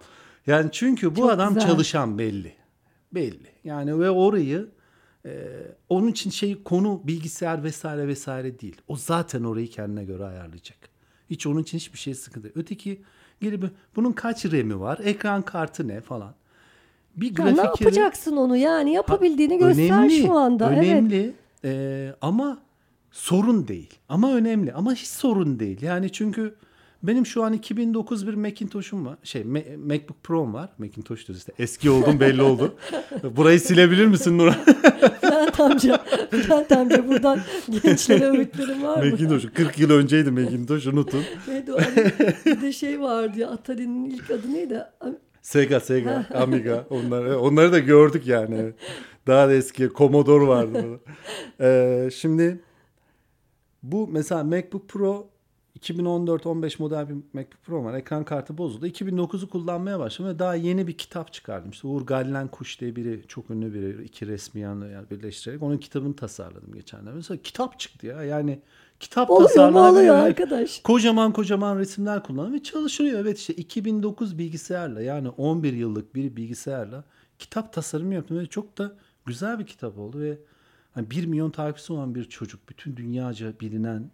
Yani 0.48 0.70
çünkü 0.72 1.16
bu 1.16 1.20
Çok 1.20 1.32
adam 1.32 1.54
güzel. 1.54 1.70
çalışan 1.70 2.18
belli. 2.18 2.54
Belli. 3.14 3.48
Yani 3.64 4.00
ve 4.00 4.10
orayı 4.10 4.70
ee, 5.28 5.48
onun 5.90 6.08
için 6.08 6.30
şey 6.30 6.64
konu 6.64 7.02
bilgisayar 7.04 7.64
vesaire 7.64 8.08
vesaire 8.08 8.60
değil. 8.60 8.82
O 8.88 8.96
zaten 8.96 9.44
orayı 9.44 9.68
kendine 9.68 10.04
göre 10.04 10.26
ayarlayacak. 10.26 10.78
Hiç 11.30 11.48
onun 11.48 11.62
için 11.62 11.78
hiçbir 11.78 12.00
şey 12.00 12.16
sıkıntı. 12.16 12.52
Öteki 12.56 13.02
gelip 13.42 13.64
bunun 13.96 14.12
kaç 14.12 14.46
RAM'i 14.46 14.80
var? 14.80 15.00
Ekran 15.04 15.42
kartı 15.42 15.88
ne 15.88 16.02
falan. 16.02 16.34
Bir 17.16 17.36
grafik 17.36 17.58
ne 17.58 17.64
yapacaksın 17.64 18.38
onu 18.38 18.58
yani 18.58 18.94
yapabildiğini 18.94 19.54
ha, 19.62 19.68
göster 19.68 19.84
önemli, 19.84 20.22
şu 20.22 20.34
anda. 20.34 20.70
Önemli 20.70 21.34
evet. 21.64 21.76
e, 21.76 22.16
ama 22.22 22.60
sorun 23.12 23.68
değil. 23.68 23.94
Ama 24.10 24.34
önemli 24.34 24.74
ama 24.74 24.94
hiç 24.94 25.08
sorun 25.08 25.60
değil. 25.60 25.82
Yani 25.82 26.12
çünkü 26.12 26.56
benim 27.04 27.26
şu 27.26 27.44
an 27.44 27.54
2009 27.54 28.28
bir 28.28 28.34
Macintosh'um 28.34 29.06
var. 29.06 29.18
Şey 29.24 29.44
MacBook 29.78 30.24
Pro'm 30.24 30.54
var. 30.54 30.70
Macintosh 30.78 31.30
işte. 31.30 31.54
Eski 31.60 31.90
oldum 31.90 32.20
belli 32.20 32.42
oldu. 32.42 32.76
Burayı 33.24 33.60
silebilir 33.60 34.06
misin 34.06 34.38
Nurhan? 34.38 34.60
Bülent 35.24 35.60
amca. 35.60 36.04
Bülent 36.32 36.72
amca 36.72 37.08
buradan 37.08 37.40
gençlere 37.84 38.26
öğütlerim 38.26 38.84
var 38.84 39.04
mı? 39.04 39.12
Macintosh. 39.12 39.46
40 39.54 39.80
yıl 39.80 39.92
önceydi 39.92 40.32
Macintosh 40.32 40.88
unutun. 40.88 41.24
Neydi 41.48 41.74
o? 41.74 41.78
Hani 41.82 42.12
bir 42.46 42.62
de 42.62 42.74
şey 42.74 43.02
vardı 43.02 43.40
ya 43.40 43.50
Atari'nin 43.50 44.06
ilk 44.06 44.32
adı 44.32 44.54
neydi? 44.54 44.84
Sega, 45.42 45.80
Sega, 45.80 46.26
Amiga. 46.34 46.86
Onları, 46.90 47.40
onları 47.40 47.72
da 47.72 47.80
gördük 47.80 48.28
yani. 48.28 48.74
Daha 49.28 49.48
da 49.48 49.54
eski 49.54 49.90
Commodore 49.96 50.48
vardı. 50.48 51.00
ee, 51.62 52.10
şimdi 52.14 52.60
bu 53.84 54.08
mesela 54.08 54.44
MacBook 54.44 54.90
Pro 54.90 55.30
2014-15 55.78 56.82
model 56.82 57.10
bir 57.10 57.14
MacBook 57.34 57.64
Pro 57.64 57.84
var. 57.84 57.94
Ekran 57.94 58.24
kartı 58.24 58.58
bozuldu. 58.58 58.88
2009'u 58.88 59.50
kullanmaya 59.50 60.00
başladım 60.00 60.32
ve 60.32 60.40
daha 60.40 60.56
yeni 60.56 60.88
bir 60.88 60.98
kitap 60.98 61.34
çıkardım. 61.34 61.72
İşte 61.72 61.88
Uğur 61.88 62.02
Gallen 62.02 62.48
Kuş 62.48 62.82
diye 62.82 62.96
biri 62.96 63.24
çok 63.28 63.50
ünlü 63.50 63.74
biri. 63.74 64.04
iki 64.04 64.28
resmi 64.28 64.62
yanı 64.62 64.88
yani 64.88 65.10
birleştirerek 65.10 65.64
onun 65.64 65.78
kitabını 65.78 66.16
tasarladım 66.16 66.74
geçenlerde. 66.74 67.16
Mesela 67.16 67.42
kitap 67.42 67.80
çıktı 67.80 68.08
ya. 68.08 68.24
Yani 68.24 68.60
kitap 69.00 69.30
oluyor 69.30 69.70
mu 69.70 69.88
oluyor 69.88 70.16
yani 70.16 70.26
arkadaş. 70.26 70.82
Kocaman 70.82 71.34
kocaman 71.34 71.80
resimler 71.80 72.24
kullanıyor 72.24 72.54
ve 72.54 72.64
çalışıyor. 72.64 73.20
Evet 73.20 73.38
işte 73.38 73.54
2009 73.54 74.38
bilgisayarla 74.38 75.02
yani 75.02 75.30
11 75.30 75.74
yıllık 75.74 76.16
bir 76.16 76.36
bilgisayarla 76.36 77.04
kitap 77.40 77.74
tasarımı 77.74 78.14
yaptım 78.14 78.40
ve 78.40 78.46
çok 78.46 78.78
da 78.78 78.96
güzel 79.26 79.60
bir 79.60 79.66
kitap 79.66 79.98
oldu 79.98 80.20
ve 80.20 80.38
hani 80.92 81.12
1 81.12 81.26
milyon 81.26 81.52
takipçisi 81.52 81.94
olan 81.94 82.16
bir 82.16 82.24
çocuk, 82.24 82.70
bütün 82.70 82.98
dünyaca 82.98 83.60
bilinen 83.60 84.12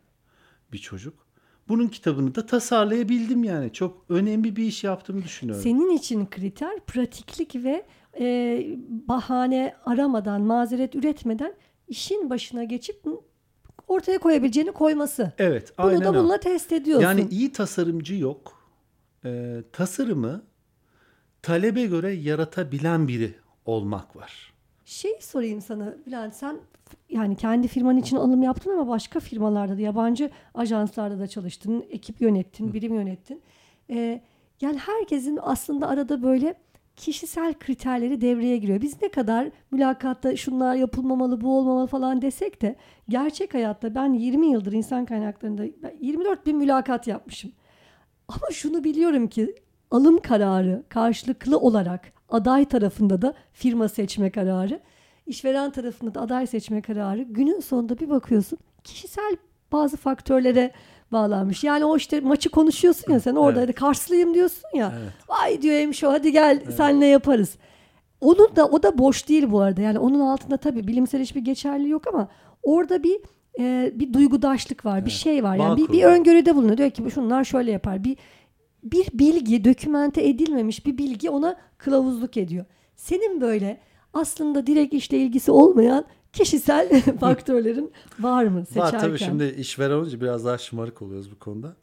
bir 0.73 0.78
çocuk 0.78 1.22
Bunun 1.67 1.88
kitabını 1.88 2.36
da 2.36 2.45
tasarlayabildim 2.45 3.43
yani. 3.43 3.73
Çok 3.73 4.06
önemli 4.10 4.56
bir 4.56 4.63
iş 4.63 4.84
yaptığımı 4.84 5.23
düşünüyorum. 5.23 5.63
Senin 5.63 5.97
için 5.97 6.26
kriter 6.26 6.80
pratiklik 6.80 7.56
ve 7.56 7.86
e, 8.19 8.65
bahane 9.08 9.76
aramadan, 9.86 10.41
mazeret 10.41 10.95
üretmeden 10.95 11.54
işin 11.88 12.30
başına 12.30 12.63
geçip 12.63 13.06
ortaya 13.88 14.17
koyabileceğini 14.17 14.71
koyması. 14.71 15.32
Evet, 15.38 15.73
Bunu 15.78 15.88
aynen 15.88 16.04
da 16.04 16.10
o. 16.12 16.13
bununla 16.13 16.39
test 16.39 16.71
ediyorsun. 16.71 17.08
Yani 17.08 17.28
iyi 17.32 17.52
tasarımcı 17.52 18.15
yok. 18.15 18.63
Ee, 19.26 19.63
tasarımı 19.71 20.43
talebe 21.41 21.86
göre 21.86 22.12
yaratabilen 22.12 23.08
biri 23.08 23.36
olmak 23.65 24.15
var. 24.15 24.52
Şey 24.93 25.17
sorayım 25.19 25.62
sana 25.62 25.95
Bülent 26.06 26.36
sen 26.36 26.58
yani 27.10 27.36
kendi 27.36 27.67
firman 27.67 27.97
için 27.97 28.17
alım 28.17 28.43
yaptın 28.43 28.71
ama 28.71 28.88
başka 28.88 29.19
firmalarda 29.19 29.77
da 29.77 29.82
yabancı 29.82 30.29
ajanslarda 30.53 31.19
da 31.19 31.27
çalıştın, 31.27 31.86
ekip 31.89 32.21
yönettin, 32.21 32.73
birim 32.73 32.93
yönettin. 32.93 33.41
Ee, 33.89 34.21
yani 34.62 34.77
herkesin 34.77 35.39
aslında 35.41 35.88
arada 35.88 36.23
böyle 36.23 36.56
kişisel 36.95 37.53
kriterleri 37.53 38.21
devreye 38.21 38.58
giriyor. 38.58 38.82
Biz 38.82 39.01
ne 39.01 39.10
kadar 39.10 39.49
mülakatta 39.71 40.36
şunlar 40.36 40.75
yapılmamalı, 40.75 41.41
bu 41.41 41.58
olmamalı 41.58 41.88
falan 41.88 42.21
desek 42.21 42.62
de 42.62 42.75
gerçek 43.10 43.53
hayatta 43.53 43.95
ben 43.95 44.13
20 44.13 44.47
yıldır 44.47 44.73
insan 44.73 45.06
kaynaklarında 45.06 45.63
24 46.01 46.45
bin 46.45 46.58
mülakat 46.58 47.08
yapmışım. 47.08 47.51
Ama 48.27 48.51
şunu 48.51 48.84
biliyorum 48.84 49.27
ki 49.27 49.56
alım 49.91 50.21
kararı 50.21 50.84
karşılıklı 50.89 51.60
olarak 51.60 52.13
aday 52.34 52.65
tarafında 52.65 53.22
da 53.22 53.34
firma 53.54 53.89
seçme 53.89 54.30
kararı, 54.30 54.80
işveren 55.26 55.72
tarafında 55.72 56.15
da 56.15 56.22
aday 56.22 56.48
seçme 56.48 56.82
kararı 56.82 57.22
günün 57.22 57.60
sonunda 57.60 58.00
bir 58.00 58.10
bakıyorsun 58.10 58.60
kişisel 58.84 59.38
bazı 59.72 59.98
faktörlere 59.98 60.72
bağlanmış. 61.12 61.63
Yani 61.63 61.86
o 61.86 61.98
işte 61.98 62.19
maçı 62.19 62.50
konuşuyorsun 62.50 63.13
ya 63.13 63.19
sen 63.19 63.36
orada 63.36 63.60
Evet. 63.60 63.69
hadi 63.69 63.74
Karslıyım 63.74 64.34
diyorsun 64.34 64.63
ya. 64.74 64.93
Evet. 65.02 65.12
Vay 65.30 65.62
diyor 65.62 65.76
hemşo 65.76 66.12
hadi 66.12 66.32
gel 66.32 66.62
senle 66.78 67.06
yaparız. 67.06 67.56
Onun 68.22 68.56
da 68.56 68.67
o 68.67 68.84
da 68.84 68.98
boş 68.98 69.30
değil 69.30 69.52
bu 69.52 69.62
arada. 69.62 69.82
Yani 69.82 70.00
onun 70.00 70.19
altında 70.19 70.58
tabii 70.58 70.88
bilimsel 70.88 71.22
hiçbir 71.22 71.41
geçerli 71.41 71.89
yok 71.89 72.08
ama 72.08 72.28
orada 72.63 73.04
bir 73.04 73.19
e, 73.60 73.91
bir 73.96 74.13
duygudaşlık 74.13 74.86
var, 74.86 75.06
bir 75.06 75.12
şey 75.12 75.43
var. 75.43 75.56
Yani 75.56 75.78
bir, 75.78 75.82
bir 75.82 75.88
kuruyor. 75.88 76.12
öngörüde 76.12 76.56
bulunuyor. 76.56 76.78
Diyor 76.78 76.89
ki 76.91 77.04
şunlar 77.13 77.43
şöyle 77.43 77.72
yapar. 77.72 78.04
Bir 78.04 78.17
bir 78.84 79.08
bilgi, 79.13 79.65
dokümente 79.65 80.28
edilmemiş 80.28 80.86
bir 80.86 80.98
bilgi 80.98 81.30
ona 81.30 81.60
kılavuzluk 81.78 82.38
ediyor. 82.38 82.65
Senin 82.96 83.41
böyle 83.41 83.82
aslında 84.13 84.67
direkt 84.67 84.93
işle 84.93 85.17
ilgisi 85.17 85.52
olmayan 85.52 86.06
kişisel 86.34 87.02
faktörlerin 87.19 87.91
var 88.19 88.43
mı 88.43 88.65
seçerken? 88.65 88.93
Var 88.93 89.00
tabii 89.00 89.19
şimdi 89.19 89.56
işveren 89.58 89.96
olunca 89.96 90.22
biraz 90.22 90.46
daha 90.46 90.58
şımarık 90.58 91.02
oluyoruz 91.02 91.32
bu 91.32 91.39
konuda. 91.39 91.76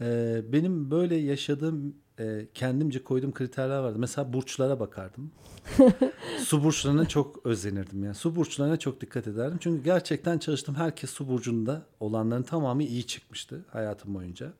Ee, 0.00 0.40
benim 0.52 0.90
böyle 0.90 1.16
yaşadığım 1.16 1.94
e, 2.18 2.46
kendimce 2.54 3.04
koyduğum 3.04 3.32
kriterler 3.32 3.78
vardı. 3.78 3.98
Mesela 3.98 4.32
burçlara 4.32 4.80
bakardım. 4.80 5.30
su 6.38 6.64
burçlarına 6.64 7.08
çok 7.08 7.46
özenirdim. 7.46 8.04
Yani 8.04 8.14
su 8.14 8.36
burçlarına 8.36 8.76
çok 8.76 9.00
dikkat 9.00 9.26
ederdim. 9.26 9.58
Çünkü 9.60 9.84
gerçekten 9.84 10.38
çalıştım. 10.38 10.74
Herkes 10.74 11.10
su 11.10 11.28
burcunda 11.28 11.82
olanların 12.00 12.42
tamamı 12.42 12.82
iyi 12.82 13.06
çıkmıştı 13.06 13.64
hayatım 13.72 14.14
boyunca. 14.14 14.52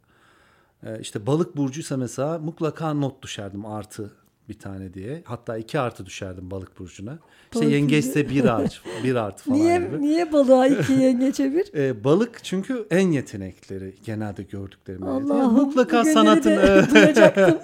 Ee, 0.87 1.01
işte 1.01 1.27
balık 1.27 1.57
burcuysa 1.57 1.97
mesela 1.97 2.39
mutlaka 2.39 2.95
not 2.95 3.23
düşerdim 3.23 3.67
artı 3.67 4.13
bir 4.49 4.59
tane 4.59 4.95
diye. 4.95 5.23
Hatta 5.25 5.59
iki 5.59 5.79
artı 5.81 6.07
düşerdim 6.07 6.51
balık 6.51 6.79
burcuna. 6.79 7.19
İşte 7.55 7.67
yengeçse 7.67 8.29
bir 8.29 8.45
artı, 8.45 8.77
bir 9.05 9.15
artı 9.15 9.45
falan 9.45 9.59
Niye 9.59 9.79
gibi. 9.79 10.01
niye 10.03 10.33
balığa 10.33 10.67
iki 10.67 10.93
yengeçe 11.03 11.53
bir? 11.55 11.75
Ee, 11.75 12.05
balık 12.05 12.45
çünkü 12.45 12.87
en 12.91 13.09
yetenekleri 13.13 13.95
genelde 14.05 14.43
gördüklerim. 14.43 15.03
Allah'ım. 15.03 15.53
Mutlaka 15.55 16.05
sanatın 16.05 16.51
duyacaktım. 16.95 17.59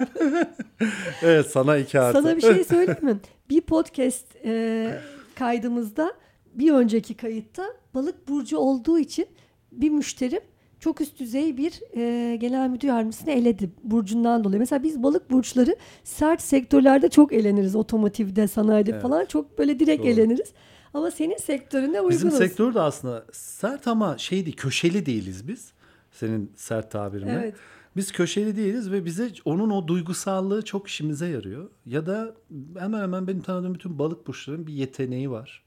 evet 1.21 1.45
sana 1.51 1.77
iki 1.77 1.99
artı. 1.99 2.21
Sana 2.21 2.35
bir 2.37 2.41
şey 2.41 2.63
söyleyeyim 2.63 3.05
mi? 3.05 3.19
Bir 3.49 3.61
podcast 3.61 4.25
e, 4.45 5.01
kaydımızda 5.35 6.13
bir 6.53 6.71
önceki 6.73 7.13
kayıtta 7.13 7.63
balık 7.93 8.27
burcu 8.27 8.57
olduğu 8.57 8.99
için 8.99 9.25
bir 9.71 9.89
müşterim 9.89 10.41
çok 10.81 11.01
üst 11.01 11.19
düzey 11.19 11.57
bir 11.57 11.81
e, 11.95 12.35
genel 12.35 12.69
müdür 12.69 12.87
yardımcısını 12.87 13.31
eledi 13.31 13.69
burcundan 13.83 14.43
dolayı. 14.43 14.59
Mesela 14.59 14.83
biz 14.83 15.03
balık 15.03 15.31
burçları 15.31 15.75
sert 16.03 16.41
sektörlerde 16.41 17.09
çok 17.09 17.33
eleniriz. 17.33 17.75
Otomotivde, 17.75 18.47
sanayide 18.47 18.91
Evet. 18.91 19.01
falan 19.01 19.25
çok 19.25 19.57
böyle 19.59 19.79
direkt 19.79 20.03
Doğru. 20.03 20.11
eleniriz. 20.11 20.53
Ama 20.93 21.11
senin 21.11 21.37
sektörüne 21.37 22.01
uygunuz. 22.01 22.09
Bizim 22.09 22.31
sektör 22.31 22.73
de 22.73 22.81
aslında 22.81 23.25
sert 23.31 23.87
ama 23.87 24.17
şey 24.17 24.45
değil, 24.45 24.55
köşeli 24.55 25.05
değiliz 25.05 25.47
biz. 25.47 25.71
Senin 26.11 26.51
sert 26.55 26.91
tabirinle. 26.91 27.31
Evet. 27.31 27.55
Biz 27.95 28.11
köşeli 28.11 28.57
değiliz 28.57 28.91
ve 28.91 29.05
bize 29.05 29.31
onun 29.45 29.69
o 29.69 29.87
duygusallığı 29.87 30.61
çok 30.61 30.87
işimize 30.87 31.27
yarıyor. 31.27 31.69
Ya 31.85 32.05
da 32.05 32.35
hemen 32.79 33.01
hemen 33.01 33.27
benim 33.27 33.41
tanıdığım 33.41 33.73
bütün 33.73 33.99
balık 33.99 34.27
burçlarının 34.27 34.67
bir 34.67 34.73
yeteneği 34.73 35.31
var. 35.31 35.63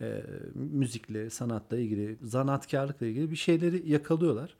Ee, 0.00 0.22
müzikle, 0.54 1.30
sanatla 1.30 1.78
ilgili, 1.78 2.16
zanaatkarlıkla 2.22 3.06
ilgili 3.06 3.30
bir 3.30 3.36
şeyleri 3.36 3.90
yakalıyorlar. 3.90 4.56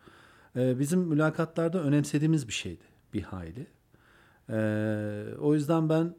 Ee, 0.56 0.78
bizim 0.78 1.00
mülakatlarda 1.00 1.82
önemsediğimiz 1.82 2.48
bir 2.48 2.52
şeydi 2.52 2.82
bir 3.14 3.22
hayli. 3.22 3.66
Ee, 4.50 5.24
o 5.40 5.54
yüzden 5.54 5.88
ben 5.88 6.14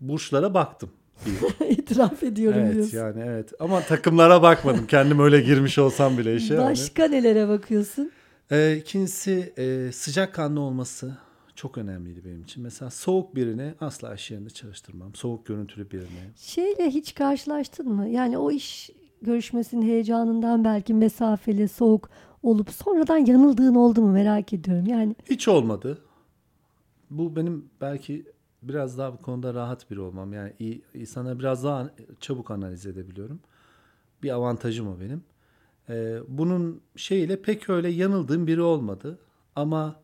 burçlara 0.00 0.54
baktım. 0.54 0.90
İtiraf 1.70 2.22
ediyorum 2.22 2.60
evet 2.60 2.74
diyorsun. 2.74 2.98
yani 2.98 3.22
evet 3.26 3.52
ama 3.60 3.80
takımlara 3.80 4.42
bakmadım. 4.42 4.86
Kendim 4.86 5.20
öyle 5.20 5.40
girmiş 5.40 5.78
olsam 5.78 6.18
bile 6.18 6.36
işe. 6.36 6.58
Başka 6.58 7.04
nelere 7.04 7.48
bakıyorsun? 7.48 8.12
Ee, 8.50 8.76
ikincisi 8.76 9.52
e, 9.56 9.92
sıcakkanlı 9.92 10.60
olması 10.60 11.18
çok 11.56 11.78
önemliydi 11.78 12.24
benim 12.24 12.42
için. 12.42 12.62
Mesela 12.62 12.90
soğuk 12.90 13.34
birini 13.34 13.74
asla 13.80 14.14
iş 14.14 14.30
yerinde 14.30 14.50
çalıştırmam. 14.50 15.14
Soğuk 15.14 15.46
görüntülü 15.46 15.90
birini. 15.90 16.30
Şeyle 16.36 16.90
hiç 16.90 17.14
karşılaştın 17.14 17.88
mı? 17.88 18.08
Yani 18.08 18.38
o 18.38 18.50
iş 18.50 18.90
görüşmesinin 19.22 19.82
heyecanından 19.82 20.64
belki 20.64 20.94
mesafeli, 20.94 21.68
soğuk 21.68 22.10
olup 22.42 22.70
sonradan 22.70 23.18
yanıldığın 23.18 23.74
oldu 23.74 24.02
mu 24.02 24.12
merak 24.12 24.52
ediyorum. 24.52 24.86
Yani 24.86 25.16
Hiç 25.30 25.48
olmadı. 25.48 25.98
Bu 27.10 27.36
benim 27.36 27.64
belki 27.80 28.24
biraz 28.62 28.98
daha 28.98 29.12
bu 29.12 29.16
konuda 29.22 29.54
rahat 29.54 29.90
biri 29.90 30.00
olmam. 30.00 30.32
Yani 30.32 30.52
iyi, 30.58 30.82
insana 30.94 31.38
biraz 31.38 31.64
daha 31.64 31.90
çabuk 32.20 32.50
analiz 32.50 32.86
edebiliyorum. 32.86 33.40
Bir 34.22 34.30
avantajım 34.30 34.88
o 34.88 35.00
benim. 35.00 35.24
Ee, 35.88 36.18
bunun 36.28 36.80
şeyiyle 36.96 37.42
pek 37.42 37.70
öyle 37.70 37.88
yanıldığım 37.88 38.46
biri 38.46 38.62
olmadı. 38.62 39.18
Ama 39.56 40.00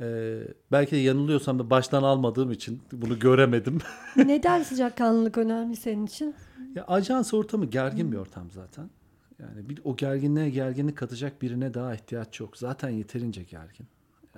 e, 0.00 0.38
belki 0.72 0.92
de 0.92 0.96
yanılıyorsam 0.96 1.58
da 1.58 1.70
baştan 1.70 2.02
almadığım 2.02 2.52
için 2.52 2.82
bunu 2.92 3.18
göremedim. 3.18 3.78
neden 4.16 4.62
sıcakkanlılık 4.62 5.38
önemli 5.38 5.76
senin 5.76 6.06
için? 6.06 6.34
Ya 6.74 6.84
ajans 6.88 7.34
ortamı 7.34 7.64
gergin 7.66 8.12
bir 8.12 8.16
ortam 8.16 8.50
zaten. 8.50 8.90
Yani 9.38 9.68
bir 9.68 9.80
o 9.84 9.96
gerginliğe 9.96 10.50
gerginlik 10.50 10.96
katacak 10.96 11.42
birine 11.42 11.74
daha 11.74 11.94
ihtiyaç 11.94 12.40
yok. 12.40 12.56
Zaten 12.56 12.88
yeterince 12.90 13.42
gergin. 13.42 13.86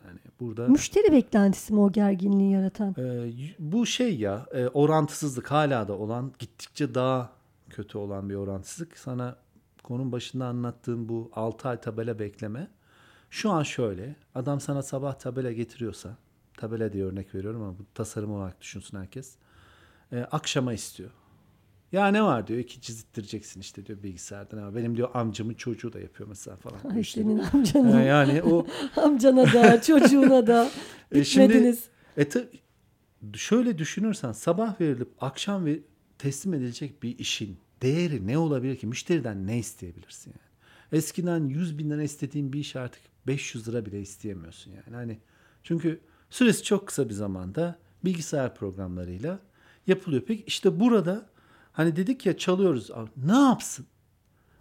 Yani 0.06 0.18
burada 0.40 0.68
Müşteri 0.68 1.12
beklentisi 1.12 1.72
mi 1.72 1.80
o 1.80 1.92
gerginliği 1.92 2.52
yaratan? 2.52 2.94
e, 2.98 3.32
bu 3.58 3.86
şey 3.86 4.18
ya 4.18 4.46
e, 4.52 4.68
orantısızlık 4.68 5.50
hala 5.50 5.88
da 5.88 5.98
olan 5.98 6.32
gittikçe 6.38 6.94
daha 6.94 7.30
kötü 7.70 7.98
olan 7.98 8.30
bir 8.30 8.34
orantısızlık. 8.34 8.98
Sana 8.98 9.36
konun 9.82 10.12
başında 10.12 10.46
anlattığım 10.46 11.08
bu 11.08 11.30
6 11.34 11.68
ay 11.68 11.80
tabela 11.80 12.18
bekleme. 12.18 12.68
Şu 13.30 13.50
an 13.50 13.62
şöyle 13.62 14.16
adam 14.34 14.60
sana 14.60 14.82
sabah 14.82 15.14
tabela 15.14 15.52
getiriyorsa 15.52 16.16
tabela 16.56 16.92
diye 16.92 17.04
örnek 17.04 17.34
veriyorum 17.34 17.62
ama 17.62 17.78
bu 17.78 17.82
tasarım 17.94 18.32
olarak 18.32 18.60
düşünsün 18.60 18.98
herkes. 18.98 19.34
E, 20.12 20.18
akşama 20.20 20.72
istiyor. 20.72 21.10
Ya 21.92 22.06
ne 22.08 22.22
var 22.22 22.46
diyor 22.46 22.58
iki 22.60 22.80
çizittireceksin 22.80 23.60
işte 23.60 23.86
diyor 23.86 24.02
bilgisayardan 24.02 24.58
ama 24.58 24.74
benim 24.76 24.96
diyor 24.96 25.08
amcamın 25.14 25.54
çocuğu 25.54 25.92
da 25.92 26.00
yapıyor 26.00 26.28
mesela 26.28 26.56
falan. 26.56 26.94
Ay 26.94 27.00
İşte 27.00 27.22
senin 27.22 27.38
amcanın, 27.38 28.02
yani 28.02 28.42
o 28.42 28.66
amcana 28.96 29.52
da 29.52 29.82
çocuğuna 29.82 30.46
da 30.46 30.70
E 31.12 31.24
şimdi- 31.24 31.48
bitmediniz. 31.48 31.84
E 32.18 32.26
şöyle 33.34 33.78
düşünürsen 33.78 34.32
sabah 34.32 34.80
verilip 34.80 35.08
akşam 35.20 35.66
ve 35.66 35.80
teslim 36.18 36.54
edilecek 36.54 37.02
bir 37.02 37.18
işin 37.18 37.58
değeri 37.82 38.26
ne 38.26 38.38
olabilir 38.38 38.76
ki? 38.76 38.86
Müşteriden 38.86 39.46
ne 39.46 39.58
isteyebilirsin 39.58 40.30
yani? 40.30 40.47
Eskiden 40.92 41.44
100 41.44 41.78
bin 41.78 41.90
lira 41.90 42.02
istediğin 42.02 42.52
bir 42.52 42.58
iş 42.58 42.76
artık 42.76 43.02
500 43.26 43.68
lira 43.68 43.86
bile 43.86 44.00
isteyemiyorsun 44.00 44.70
yani. 44.70 44.96
Hani 44.96 45.18
çünkü 45.62 46.00
süresi 46.30 46.62
çok 46.62 46.86
kısa 46.86 47.08
bir 47.08 47.14
zamanda 47.14 47.78
bilgisayar 48.04 48.54
programlarıyla 48.54 49.38
yapılıyor. 49.86 50.22
Peki 50.26 50.44
işte 50.46 50.80
burada 50.80 51.26
hani 51.72 51.96
dedik 51.96 52.26
ya 52.26 52.36
çalıyoruz. 52.36 52.90
Ne 53.16 53.38
yapsın? 53.38 53.86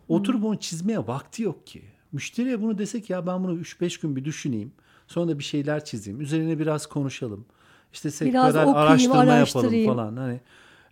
Oturup 0.07 0.43
onu 0.43 0.59
çizmeye 0.59 1.07
vakti 1.07 1.43
yok 1.43 1.67
ki. 1.67 1.83
Müşteriye 2.11 2.61
bunu 2.61 2.77
desek 2.77 3.09
ya 3.09 3.27
ben 3.27 3.43
bunu 3.43 3.59
3-5 3.59 4.01
gün 4.01 4.15
bir 4.15 4.25
düşüneyim. 4.25 4.71
Sonra 5.07 5.27
da 5.27 5.39
bir 5.39 5.43
şeyler 5.43 5.85
çizeyim. 5.85 6.21
Üzerine 6.21 6.59
biraz 6.59 6.85
konuşalım. 6.85 7.45
İşte 7.93 8.11
sektörel 8.11 8.47
okuyayım, 8.47 8.75
araştırma 8.75 9.33
yapalım 9.33 9.85
falan. 9.85 10.17
Hani 10.17 10.41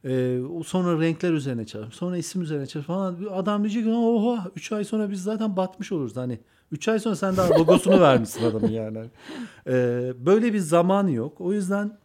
Ee, 0.05 0.39
sonra 0.65 0.99
renkler 1.01 1.31
üzerine 1.33 1.65
çalışmış. 1.65 1.95
Sonra 1.95 2.17
isim 2.17 2.41
üzerine 2.41 2.65
çalışmış 2.67 2.87
falan. 2.97 3.17
Adam 3.31 3.63
diyecek 3.63 3.83
ki 3.83 3.89
oha 3.91 4.51
3 4.55 4.71
ay 4.71 4.83
sonra 4.83 5.11
biz 5.11 5.23
zaten 5.23 5.57
batmış 5.57 5.91
oluruz. 5.91 6.17
Hani 6.17 6.39
3 6.71 6.87
ay 6.87 6.99
sonra 6.99 7.15
sen 7.15 7.37
daha 7.37 7.49
logosunu 7.59 8.01
vermişsin 8.01 8.43
adamın 8.45 8.67
yani. 8.71 9.05
Ee, 9.67 10.13
böyle 10.25 10.53
bir 10.53 10.59
zaman 10.59 11.07
yok. 11.07 11.41
O 11.41 11.53
yüzden 11.53 11.97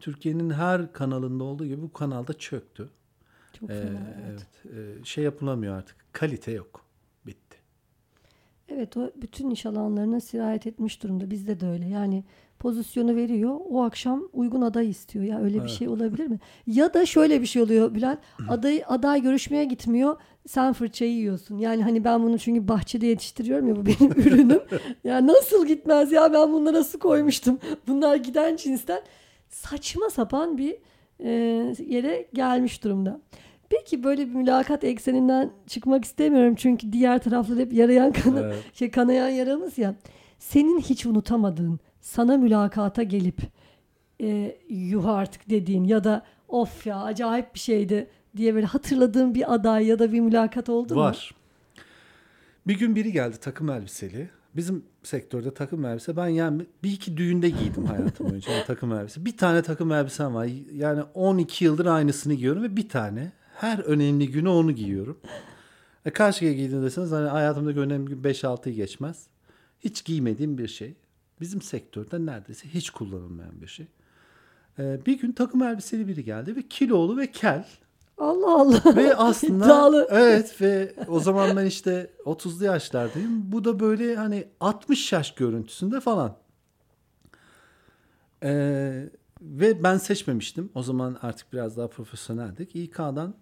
Türkiye'nin 0.00 0.50
her 0.50 0.92
kanalında 0.92 1.44
olduğu 1.44 1.66
gibi 1.66 1.82
bu 1.82 1.92
kanalda 1.92 2.32
çöktü. 2.32 2.88
Çok 3.60 3.70
Ee, 3.70 3.74
fena. 3.74 3.98
Evet. 4.30 4.46
evet. 4.64 5.00
Ee, 5.00 5.04
şey 5.04 5.24
yapılamıyor 5.24 5.76
artık. 5.76 5.96
Kalite 6.12 6.52
yok. 6.52 6.85
Evet 8.68 8.96
o 8.96 9.10
bütün 9.16 9.50
iş 9.50 9.66
alanlarına 9.66 10.20
sirayet 10.20 10.66
etmiş 10.66 11.02
durumda. 11.02 11.30
Bizde 11.30 11.60
de 11.60 11.66
öyle. 11.66 11.88
Yani 11.88 12.24
pozisyonu 12.58 13.16
veriyor. 13.16 13.56
O 13.70 13.82
akşam 13.82 14.22
uygun 14.32 14.60
aday 14.62 14.90
istiyor. 14.90 15.24
Ya 15.24 15.40
öyle 15.40 15.54
bir 15.54 15.60
Evet. 15.60 15.70
şey 15.70 15.88
olabilir 15.88 16.26
mi? 16.26 16.38
Ya 16.66 16.94
da 16.94 17.06
şöyle 17.06 17.40
bir 17.40 17.46
şey 17.46 17.62
oluyor 17.62 17.94
Bülent. 17.94 18.18
Aday 18.48 18.82
aday 18.86 19.22
görüşmeye 19.22 19.64
gitmiyor. 19.64 20.16
Sen 20.46 20.72
fırçayı 20.72 21.12
yiyorsun. 21.12 21.58
Yani 21.58 21.82
hani 21.82 22.04
ben 22.04 22.22
bunu 22.22 22.38
çünkü 22.38 22.68
bahçede 22.68 23.06
yetiştiriyorum 23.06 23.68
ya 23.68 23.76
bu 23.76 23.86
benim 23.86 24.12
ürünüm. 24.26 24.60
ya 25.04 25.26
nasıl 25.26 25.66
gitmez 25.66 26.12
ya 26.12 26.32
ben 26.32 26.52
bunlara 26.52 26.84
su 26.84 26.98
koymuştum. 26.98 27.58
Bunlar 27.88 28.16
giden 28.16 28.56
cinsten 28.56 29.00
saçma 29.48 30.10
sapan 30.10 30.58
bir 30.58 30.76
e, 31.20 31.30
yere 31.88 32.26
gelmiş 32.34 32.84
durumda. 32.84 33.20
Peki 33.70 34.04
böyle 34.04 34.28
bir 34.28 34.34
mülakat 34.34 34.84
ekseninden 34.84 35.50
çıkmak 35.66 36.04
istemiyorum 36.04 36.54
çünkü 36.54 36.92
diğer 36.92 37.22
taraflar 37.22 37.58
hep 37.58 37.72
yarayan 37.72 38.12
kana, 38.12 38.40
Evet. 38.40 38.56
şey, 38.72 38.90
kanayan 38.90 39.28
yaramız 39.28 39.78
ya. 39.78 39.94
Senin 40.38 40.80
hiç 40.80 41.06
unutamadığın, 41.06 41.80
sana 42.00 42.36
mülakata 42.36 43.02
gelip 43.02 43.40
e, 44.22 44.56
yuh 44.68 45.06
artık 45.06 45.50
dediğin 45.50 45.84
ya 45.84 46.04
da 46.04 46.22
of 46.48 46.86
ya 46.86 47.02
acayip 47.02 47.54
bir 47.54 47.60
şeydi 47.60 48.10
diye 48.36 48.54
böyle 48.54 48.66
hatırladığın 48.66 49.34
bir 49.34 49.54
aday 49.54 49.86
ya 49.86 49.98
da 49.98 50.12
bir 50.12 50.20
mülakat 50.20 50.68
oldu 50.68 50.94
mu? 50.94 51.00
Var. 51.00 51.34
Bir 52.66 52.78
gün 52.78 52.96
biri 52.96 53.12
geldi 53.12 53.36
takım 53.40 53.70
elbiseli. 53.70 54.28
Bizim 54.56 54.84
sektörde 55.02 55.54
takım 55.54 55.84
elbise 55.84 56.16
ben 56.16 56.26
yani 56.26 56.66
bir 56.82 56.92
iki 56.92 57.16
düğünde 57.16 57.50
giydim 57.50 57.84
hayatım 57.84 58.30
boyunca 58.30 58.52
yani 58.52 58.64
takım 58.66 58.92
elbise. 58.92 59.24
Bir 59.24 59.36
tane 59.36 59.62
takım 59.62 59.92
elbisem 59.92 60.34
var. 60.34 60.48
Yani 60.72 61.02
12 61.14 61.64
yıldır 61.64 61.86
aynısını 61.86 62.34
giyiyorum 62.34 62.62
ve 62.62 62.76
bir 62.76 62.88
tane 62.88 63.32
her 63.56 63.78
önemli 63.78 64.30
günü 64.30 64.48
onu 64.48 64.72
giyiyorum. 64.72 65.18
E 66.04 66.10
giydin 66.54 66.82
deseniz 66.82 67.12
hani 67.12 67.28
hayatımda 67.28 67.80
önemli 67.80 68.08
gün 68.08 68.22
5-6'yı 68.22 68.74
geçmez. 68.74 69.26
Hiç 69.80 70.04
giymediğim 70.04 70.58
bir 70.58 70.68
şey. 70.68 70.94
Bizim 71.40 71.62
sektörde 71.62 72.26
neredeyse 72.26 72.68
hiç 72.68 72.90
kullanılmayan 72.90 73.60
bir 73.60 73.66
şey. 73.66 73.86
E, 74.78 75.06
bir 75.06 75.18
gün 75.18 75.32
takım 75.32 75.62
elbiseli 75.62 76.08
biri 76.08 76.24
geldi 76.24 76.56
ve 76.56 76.62
kilolu 76.62 77.16
ve 77.16 77.30
kel. 77.30 77.66
Allah 78.18 78.60
Allah. 78.60 78.96
Ve 78.96 79.16
aslında 79.16 79.64
İddialı. 79.66 80.08
evet 80.10 80.60
ve 80.60 80.94
o 81.08 81.20
zaman 81.20 81.56
ben 81.56 81.66
işte 81.66 82.10
30'lu 82.24 82.64
yaşlardayım. 82.64 83.52
Bu 83.52 83.64
da 83.64 83.80
böyle 83.80 84.16
hani 84.16 84.48
60 84.60 85.12
yaş 85.12 85.34
görüntüsünde 85.34 86.00
falan. 86.00 86.36
Ee, 88.42 89.08
ve 89.42 89.82
ben 89.82 89.96
seçmemiştim. 89.98 90.70
O 90.74 90.82
zaman 90.82 91.16
artık 91.22 91.52
biraz 91.52 91.76
daha 91.76 91.88
profesyoneldik. 91.88 92.76
İK'dan 92.76 93.34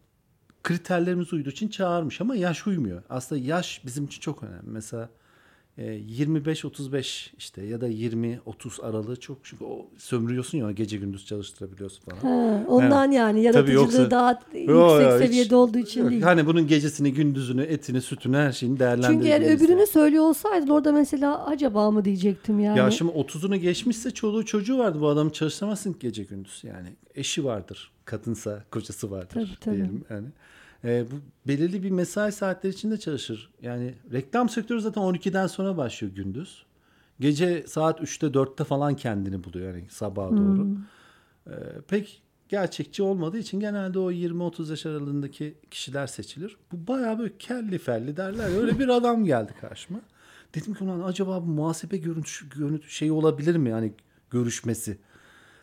kriterlerimiz 0.65 1.33
uyduğu 1.33 1.51
için 1.51 1.69
çağırmış 1.69 2.21
ama 2.21 2.37
yaş 2.37 2.67
uymuyor. 2.67 3.03
Aslında 3.11 3.41
yaş 3.43 3.83
bizim 3.87 4.05
için 4.05 4.21
çok 4.21 4.43
önemli. 4.43 4.67
Mesela 4.71 5.09
e, 5.79 5.83
25-35 5.85 7.31
işte 7.39 7.63
ya 7.67 7.81
da 7.81 7.89
20-30 7.89 8.83
aralığı 8.83 9.17
çok 9.21 9.39
çünkü 9.43 9.65
o 9.65 9.87
sömürüyorsun 9.99 10.59
ya 10.59 10.71
gece 10.71 10.97
gündüz 10.97 11.27
çalıştırabiliyorsun 11.27 12.03
falan. 12.05 12.21
Ha, 12.21 12.65
ondan 12.69 13.11
yani 13.11 13.43
yaratıcılığı 13.43 13.75
yoksa- 13.75 14.11
daha 14.11 14.31
yüksek 14.53 14.69
yo, 14.69 15.01
hiç- 15.01 15.27
seviyede 15.27 15.57
olduğu 15.57 15.79
için 15.79 16.01
Yok, 16.01 16.11
değil. 16.11 16.23
Hani 16.23 16.47
bunun 16.47 16.67
gecesini, 16.67 17.13
gündüzünü, 17.15 17.63
etini, 17.63 18.01
sütünü, 18.03 18.37
her 18.37 18.53
şeyini 18.53 18.75
Çünkü 18.79 18.85
eğer 18.85 19.01
değerlendirebiliriz. 19.01 19.63
öbürünü 19.63 19.87
söylüyor 19.87 20.25
olsaydın 20.25 20.69
orada 20.69 20.93
mesela 20.93 21.47
acaba 21.47 21.91
mı 21.91 22.05
diyecektim 22.05 22.61
yani. 22.61 22.79
Ya 22.79 22.91
şimdi 22.91 23.13
30'unu 23.13 23.57
geçmişse 23.57 24.11
çoluğu 24.11 24.45
çocuğu 24.45 24.79
vardı. 24.79 25.01
Bu 25.01 25.09
adamı 25.09 25.33
çalıştıramazsın 25.33 25.97
gece 26.01 26.23
gündüz. 26.23 26.61
Yani 26.65 26.89
eşi 27.15 27.45
vardır. 27.45 27.91
Kadınsa 28.05 28.65
kocası 28.71 29.11
vardır 29.11 29.29
Tabii, 29.35 29.49
tabii. 29.61 29.75
diyelim. 29.77 30.05
Yani. 30.11 30.27
Ee, 30.85 31.05
bu 31.11 31.15
belirli 31.49 31.83
bir 31.83 31.91
mesai 31.91 32.33
saatleri 32.33 32.73
içinde 32.73 32.97
çalışır. 32.97 33.51
Yani 33.63 33.95
reklam 34.13 34.49
sektörü 34.49 34.81
zaten 34.81 35.03
12'den 35.03 35.47
sonra 35.47 35.77
başlıyor 35.77 36.15
gündüz. 36.15 36.65
Gece 37.21 37.65
saat 37.67 38.01
3'te 38.01 38.27
4'te 38.27 38.65
falan 38.65 38.97
kendini 38.97 39.45
buluyor 39.45 39.75
yani 39.75 39.87
sabaha 39.91 40.31
doğru. 40.31 40.65
Hmm. 40.65 40.77
Ee, 41.47 41.53
pek 41.89 42.23
gerçekçi 42.49 43.03
olmadığı 43.03 43.39
için 43.39 43.61
genelde 43.61 43.99
o 43.99 44.13
20-30 44.13 44.71
yaş 44.71 44.87
aralığındaki 44.87 45.55
kişiler 45.71 46.07
seçilir. 46.07 46.57
Bu 46.73 46.93
bayağı 46.93 47.19
böyle 47.19 47.39
kelli 47.39 47.79
felli 47.79 48.17
derler. 48.17 48.61
Öyle 48.61 48.79
bir 48.79 48.89
adam 48.97 49.25
geldi 49.25 49.55
karşıma. 49.61 50.01
Dedim 50.55 50.75
ki 50.75 50.85
ulan 50.85 51.01
acaba 51.01 51.43
bu 51.43 51.47
muhasebe 51.47 51.97
görüntü, 51.97 52.49
görüntü 52.49 52.91
şey 52.91 53.11
olabilir 53.11 53.57
mi 53.57 53.71
yani 53.71 53.93
görüşmesi. 54.31 54.99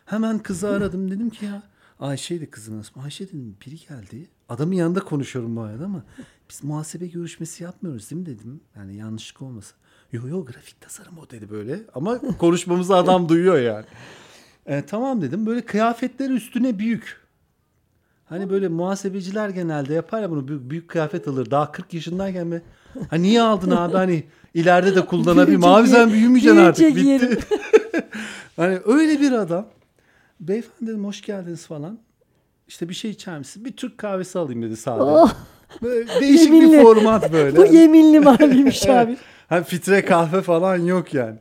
Hemen 0.04 0.38
kızı 0.38 0.68
aradım 0.68 1.10
dedim 1.10 1.30
ki 1.30 1.44
ya 1.44 1.62
Ayşe'ydi 2.00 2.50
kızın 2.50 2.80
ismi. 2.80 3.02
Ayşe 3.02 3.28
dedim 3.28 3.56
biri 3.66 3.76
geldi. 3.76 4.28
Adamın 4.48 4.72
yanında 4.72 5.00
konuşuyorum 5.00 5.56
bu 5.56 5.60
arada 5.60 5.84
ama 5.84 6.04
biz 6.50 6.64
muhasebe 6.64 7.06
görüşmesi 7.06 7.64
yapmıyoruz 7.64 8.10
değil 8.10 8.20
mi 8.20 8.26
dedim. 8.26 8.60
Yani 8.76 8.96
yanlışlık 8.96 9.42
olmasın. 9.42 9.76
Yo 10.12 10.28
yo 10.28 10.44
grafik 10.44 10.80
tasarım 10.80 11.18
o 11.18 11.30
dedi 11.30 11.50
böyle. 11.50 11.80
Ama 11.94 12.20
konuşmamızı 12.38 12.96
adam 12.96 13.28
duyuyor 13.28 13.58
yani. 13.58 13.84
E, 14.66 14.82
tamam 14.82 15.22
dedim. 15.22 15.46
Böyle 15.46 15.60
kıyafetleri 15.64 16.32
üstüne 16.32 16.78
büyük. 16.78 17.22
Hani 18.24 18.50
böyle 18.50 18.68
muhasebeciler 18.68 19.48
genelde 19.48 19.94
yapar 19.94 20.22
ya 20.22 20.30
bunu 20.30 20.48
büyük, 20.48 20.70
büyük 20.70 20.88
kıyafet 20.88 21.28
alır. 21.28 21.50
Daha 21.50 21.72
40 21.72 21.94
yaşındayken 21.94 22.46
mi? 22.46 22.62
Ha 23.10 23.16
niye 23.16 23.42
aldın 23.42 23.70
abi 23.70 23.92
hani 23.92 24.24
ileride 24.54 24.94
de 24.94 25.06
kullanabilirim. 25.06 25.62
Büyüyecek 25.62 25.80
Abi 25.80 25.88
sen 25.88 26.12
büyümeyeceksin 26.12 26.58
artık 26.58 26.96
bitti. 26.96 27.38
hani 28.56 28.78
öyle 28.84 29.20
bir 29.20 29.32
adam. 29.32 29.66
Beyefendi 30.48 30.90
dedim 30.90 31.04
hoş 31.04 31.22
geldiniz 31.22 31.66
falan. 31.66 31.98
İşte 32.68 32.88
bir 32.88 32.94
şey 32.94 33.10
içer 33.10 33.38
misin? 33.38 33.64
Bir 33.64 33.72
Türk 33.72 33.98
kahvesi 33.98 34.38
alayım 34.38 34.62
dedi 34.62 34.76
sade. 34.76 35.02
Oh, 35.02 35.32
Böyle 35.82 36.20
değişik 36.20 36.52
Yeminli. 36.52 36.72
bir 36.78 36.82
format 36.82 37.32
böyle. 37.32 37.56
bu 37.56 37.64
yeminli 37.64 38.20
maviymiş 38.20 38.88
abi. 38.88 39.16
Hani 39.48 39.64
fitre 39.64 40.04
kahve 40.04 40.42
falan 40.42 40.76
yok 40.76 41.14
yani. 41.14 41.38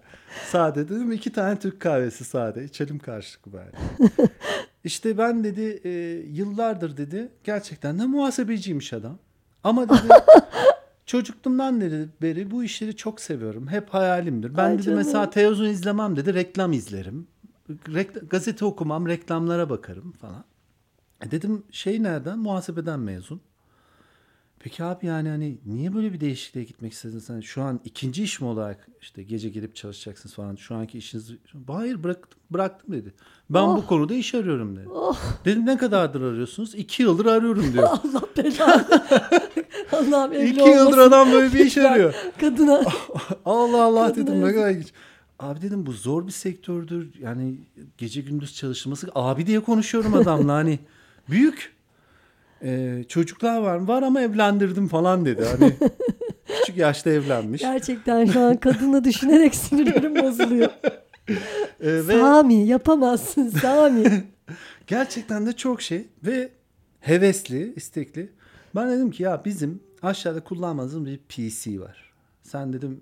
Sade 0.50 0.90
dedim 0.90 1.12
iki 1.12 1.32
tane 1.32 1.60
Türk 1.60 1.80
kahvesi 1.80 2.24
sade. 2.26 2.64
İçelim 2.64 3.00
karşılıklı 3.00 3.54
bari. 3.54 3.72
işte 4.84 5.18
ben 5.18 5.44
dedi 5.44 5.82
e, 5.84 5.90
yıllardır 6.32 6.98
dedi 6.98 7.32
gerçekten 7.44 8.00
de 8.00 8.06
muhasebeciymiş 8.06 8.94
adam. 8.94 9.18
Ama 9.64 9.90
dedi 9.90 10.00
çocukluğumdan 11.06 11.82
dedi 11.82 12.10
beri 12.22 12.52
bu 12.52 12.64
işleri 12.64 12.96
çok 12.96 13.22
seviyorum. 13.22 13.68
Hep 13.68 13.90
hayalimdir. 13.90 14.58
Ben 14.58 14.66
Ay 14.66 14.74
dedi 14.74 14.84
canım. 14.84 14.98
mesela 14.98 15.30
televizyon 15.30 15.66
izlemem 15.70 16.16
dedi 16.16 16.34
reklam 16.34 16.74
izlerim. 16.74 17.28
Gazete 18.30 18.66
okumam 18.66 19.08
reklamlara 19.08 19.70
bakarım 19.70 20.12
falan. 20.12 20.44
E 21.26 21.32
dedim 21.32 21.64
şey 21.72 22.04
nereden? 22.04 22.40
Muhasebeden 22.40 23.00
mezun. 23.00 23.42
Peki 24.64 24.84
abi 24.84 25.06
yani 25.06 25.30
hani 25.30 25.58
niye 25.66 25.94
böyle 25.94 26.14
bir 26.14 26.20
değişikliğe 26.20 26.64
gitmek 26.66 26.94
istedin 26.94 27.20
sen? 27.20 27.40
Şu 27.42 27.62
an 27.62 27.80
ikinci 27.86 28.24
iş 28.24 28.42
mi 28.42 28.48
olarak 28.48 28.88
işte 29.02 29.24
gece 29.24 29.50
gelip 29.50 29.76
çalışacaksınız 29.76 30.36
falan. 30.36 30.56
Şu 30.56 30.76
anki 30.76 30.98
işiniz... 30.98 31.32
Hayır 31.68 32.04
bıraktım, 32.04 32.40
bıraktım 32.52 32.94
dedi. 32.96 33.14
Ben 33.50 33.68
bu 33.76 33.86
konuda 33.88 34.14
iş 34.14 34.36
arıyorum 34.36 34.76
dedi. 34.76 34.88
Dedim 35.46 35.66
ne 35.66 35.78
kadardır 35.78 36.22
arıyorsunuz? 36.22 36.76
İki 36.76 37.04
yıldır 37.04 37.26
arıyorum 37.26 37.74
diyor. 37.74 37.84
Allah 38.04 38.24
belanı. 38.38 39.04
Allah'ım 39.92 40.34
evli 40.34 40.50
İki 40.50 40.60
yıldır 40.60 40.80
olmasın. 40.82 41.00
adam 41.02 41.32
böyle 41.32 41.54
bir 41.54 41.66
iş 41.66 41.78
arıyor. 41.78 42.14
Kadına. 42.40 42.82
Allah 43.46 43.84
Allah 43.84 44.08
Kadına 44.08 44.28
dedim 44.28 44.46
ne 44.46 44.54
kadar 44.54 44.70
ilginç. 44.70 44.94
Abi 45.41 45.62
dedim 45.62 45.86
bu 45.86 45.91
zor 45.91 46.27
bir 46.27 46.32
sektördür. 46.32 47.13
Yani 47.19 47.56
gece 47.97 48.21
gündüz 48.21 48.56
çalışılması. 48.56 49.08
Abi 49.15 49.47
diye 49.47 49.60
konuşuyorum 49.60 50.13
adamla 50.13 50.54
hani. 50.54 50.80
Büyük. 51.30 51.73
Ee, 52.63 53.04
çocuklar 53.08 53.62
var 53.62 53.77
mı? 53.77 53.88
Var 53.88 54.04
ama 54.04 54.21
evlendirdim 54.21 54.88
falan 54.88 55.25
dedi. 55.25 55.45
Hani 55.45 55.73
küçük 56.60 56.77
yaşta 56.77 57.10
evlenmiş. 57.10 57.62
Gerçekten 57.62 58.25
şu 58.25 58.39
an 58.39 58.58
kadını 58.58 59.04
düşünerek 59.04 59.56
sinirlerim 59.65 60.15
bozuluyor. 60.15 60.69
Ee, 61.30 61.38
ve 61.80 62.19
Sami 62.19 62.67
yapamazsın 62.67 63.49
Sami. 63.49 64.23
gerçekten 64.88 65.45
de 65.47 65.54
çok 65.54 65.82
şey 65.82 66.08
ve 66.23 66.49
hevesli, 66.99 67.73
istekli. 67.75 68.30
Ben 68.75 68.89
dedim 68.89 69.12
ki 69.12 69.23
ya 69.23 69.41
bizim 69.45 69.84
aşağıda 70.01 70.43
kullanmadığımız 70.43 71.06
bir 71.10 71.17
PC 71.17 71.80
var. 71.80 72.13
Sen 72.43 72.73
dedim 72.73 73.01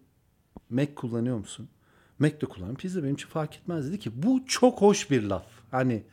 Mac 0.69 0.95
kullanıyor 0.95 1.37
musun? 1.37 1.69
Mac 2.19 2.41
de 2.41 2.45
kullanıyorum. 2.45 2.75
PC 2.75 3.03
benim 3.03 3.15
için 3.15 3.27
fark 3.27 3.55
etmez 3.55 3.87
dedi 3.87 3.99
ki 3.99 4.11
bu 4.23 4.41
çok 4.47 4.81
hoş 4.81 5.11
bir 5.11 5.23
laf. 5.23 5.45
Hani 5.71 6.03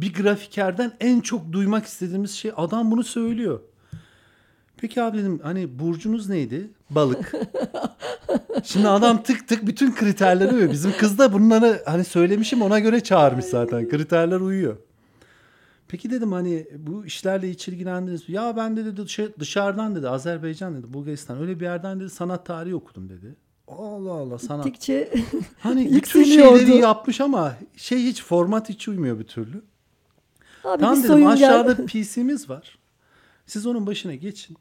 bir 0.00 0.14
grafikerden 0.14 0.92
en 1.00 1.20
çok 1.20 1.52
duymak 1.52 1.84
istediğimiz 1.86 2.30
şey 2.30 2.52
adam 2.56 2.90
bunu 2.90 3.04
söylüyor. 3.04 3.60
Peki 4.76 5.02
abi 5.02 5.18
dedim 5.18 5.40
hani 5.42 5.78
burcunuz 5.78 6.28
neydi? 6.28 6.70
Balık. 6.90 7.32
Şimdi 8.64 8.88
adam 8.88 9.22
tık 9.22 9.48
tık 9.48 9.66
bütün 9.66 9.94
kriterleri 9.94 10.52
uyuyor. 10.54 10.72
Bizim 10.72 10.92
kız 10.92 11.18
da 11.18 11.32
bunları 11.32 11.82
hani 11.86 12.04
söylemişim 12.04 12.62
ona 12.62 12.78
göre 12.78 13.00
çağırmış 13.00 13.44
zaten. 13.44 13.88
Kriterler 13.88 14.40
uyuyor. 14.40 14.76
Peki 15.88 16.10
dedim 16.10 16.32
hani 16.32 16.66
bu 16.78 17.06
işlerle 17.06 17.50
hiç 17.50 17.68
ilgilendiniz 17.68 18.28
mi? 18.28 18.34
Ya 18.34 18.56
ben 18.56 18.76
de 18.76 18.84
dedi 18.84 18.96
dışa- 19.02 19.38
dışarıdan 19.40 19.94
dedi 19.94 20.08
Azerbaycan 20.08 20.74
dedi 20.76 20.92
Bulgaristan 20.92 21.38
öyle 21.40 21.60
bir 21.60 21.64
yerden 21.64 22.00
dedi 22.00 22.10
sanat 22.10 22.46
tarihi 22.46 22.74
okudum 22.74 23.08
dedi. 23.08 23.36
Allah 23.78 24.12
Allah 24.12 24.38
sanat. 24.38 24.64
Gittikçe 24.64 25.12
Hani 25.60 25.94
bütün 25.94 26.24
şeyleri 26.24 26.76
yapmış 26.76 27.20
ama 27.20 27.54
şey 27.76 28.02
hiç 28.04 28.22
format 28.22 28.68
hiç 28.68 28.88
uymuyor 28.88 29.18
bir 29.18 29.24
türlü. 29.24 29.62
abi 30.64 30.80
Tamam 30.80 31.02
dedim 31.02 31.26
aşağıda 31.26 31.72
gel. 31.72 31.86
PC'miz 31.86 32.50
var. 32.50 32.78
Siz 33.46 33.66
onun 33.66 33.86
başına 33.86 34.14
geçin. 34.14 34.56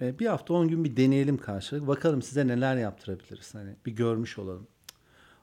E, 0.00 0.18
bir 0.18 0.26
hafta 0.26 0.54
10 0.54 0.68
gün 0.68 0.84
bir 0.84 0.96
deneyelim 0.96 1.38
karşılık. 1.38 1.86
Bakalım 1.86 2.22
size 2.22 2.46
neler 2.46 2.76
yaptırabiliriz. 2.76 3.54
Hani 3.54 3.70
bir 3.86 3.92
görmüş 3.92 4.38
olalım. 4.38 4.66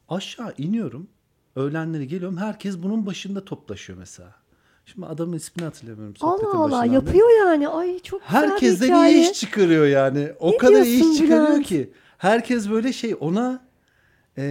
Aşağı 0.09 0.53
iniyorum. 0.57 1.07
Öğlenleri 1.55 2.07
geliyorum. 2.07 2.37
Herkes 2.37 2.77
bunun 2.83 3.05
başında 3.05 3.45
toplaşıyor 3.45 3.99
mesela. 3.99 4.35
Şimdi 4.85 5.05
adamın 5.05 5.37
ismini 5.37 5.65
hatırlamıyorum. 5.65 6.15
Allah 6.21 6.57
Allah 6.57 6.85
yapıyor 6.85 7.29
yani. 7.45 7.67
Ay 7.67 7.99
çok 7.99 8.21
güzel 8.27 8.41
Herkes 8.49 8.81
de 8.81 8.87
iyi 8.87 9.31
iş 9.31 9.33
çıkarıyor 9.39 9.85
yani. 9.87 10.31
O 10.39 10.51
Ne 10.51 10.57
kadar 10.57 10.81
iyi 10.81 11.11
iş 11.11 11.17
çıkarıyor 11.17 11.47
Bülent? 11.49 11.65
ki. 11.65 11.93
Herkes 12.21 12.69
böyle 12.69 12.93
şey 12.93 13.15
ona 13.19 13.59
e, 14.37 14.43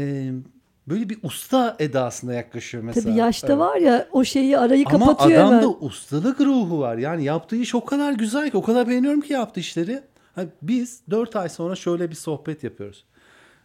böyle 0.88 1.08
bir 1.08 1.18
usta 1.22 1.76
edasında 1.78 2.32
yaklaşıyor 2.34 2.84
mesela. 2.84 3.04
Tabii 3.04 3.18
yaşta 3.18 3.46
Evet. 3.46 3.58
var 3.58 3.76
ya 3.76 4.08
o 4.12 4.24
şeyi 4.24 4.58
arayı 4.58 4.84
Ama 4.86 4.98
kapatıyor 5.06 5.40
adamda 5.40 5.56
hemen. 5.56 5.74
ustalık 5.80 6.40
ruhu 6.40 6.80
var. 6.80 6.96
Yani 6.98 7.24
yaptığı 7.24 7.56
iş 7.56 7.74
o 7.74 7.84
kadar 7.84 8.12
güzel 8.12 8.50
ki, 8.50 8.56
o 8.56 8.62
kadar 8.62 8.88
beğeniyorum 8.88 9.20
ki 9.20 9.32
yaptığı 9.32 9.60
işleri. 9.60 10.02
Ha, 10.34 10.42
biz 10.62 11.00
4 11.10 11.36
ay 11.36 11.48
sonra 11.48 11.74
şöyle 11.76 12.10
bir 12.10 12.14
sohbet 12.14 12.64
yapıyoruz. 12.64 13.04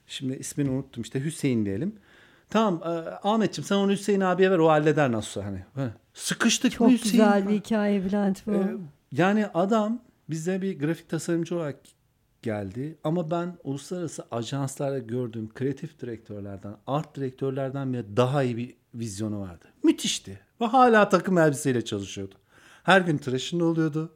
Şimdi 0.07 0.33
ismini 0.35 0.69
unuttum 0.69 1.03
işte 1.03 1.23
Hüseyin 1.23 1.65
diyelim. 1.65 1.95
Tamam 2.49 2.81
e, 2.83 2.87
Ahmetciğim 3.27 3.67
sen 3.67 3.75
onu 3.75 3.91
Hüseyin 3.91 4.21
abiye 4.21 4.51
ver 4.51 4.57
o 4.59 4.67
halleder 4.69 5.11
nasıl 5.11 5.41
hani. 5.41 5.59
Ha, 5.75 5.89
Sıkıştık 6.13 6.71
Çok 6.71 6.89
Hüseyin? 6.91 7.11
güzel 7.11 7.49
bir 7.49 7.55
hikaye 7.55 8.05
Bülent 8.05 8.47
bu. 8.47 8.51
Ee, 8.53 8.75
yani 9.11 9.47
adam 9.53 9.99
bize 10.29 10.61
bir 10.61 10.79
grafik 10.79 11.09
tasarımcı 11.09 11.55
olarak 11.55 11.75
geldi 12.45 12.97
ama 13.03 13.31
ben 13.31 13.57
uluslararası 13.63 14.25
ajanslarda 14.31 14.99
gördüğüm 14.99 15.53
kreatif 15.53 15.99
direktörlerden, 15.99 16.75
art 16.87 17.15
direktörlerden 17.15 17.93
bile 17.93 18.17
daha 18.17 18.43
iyi 18.43 18.57
bir 18.57 18.75
vizyonu 18.93 19.39
vardı. 19.41 19.65
Müthişti. 19.83 20.39
Ve 20.61 20.65
hala 20.65 21.09
takım 21.09 21.37
elbiseyle 21.37 21.85
çalışıyordu. 21.85 22.35
Her 22.83 23.01
gün 23.01 23.17
tıraşında 23.17 23.65
oluyordu. 23.65 24.11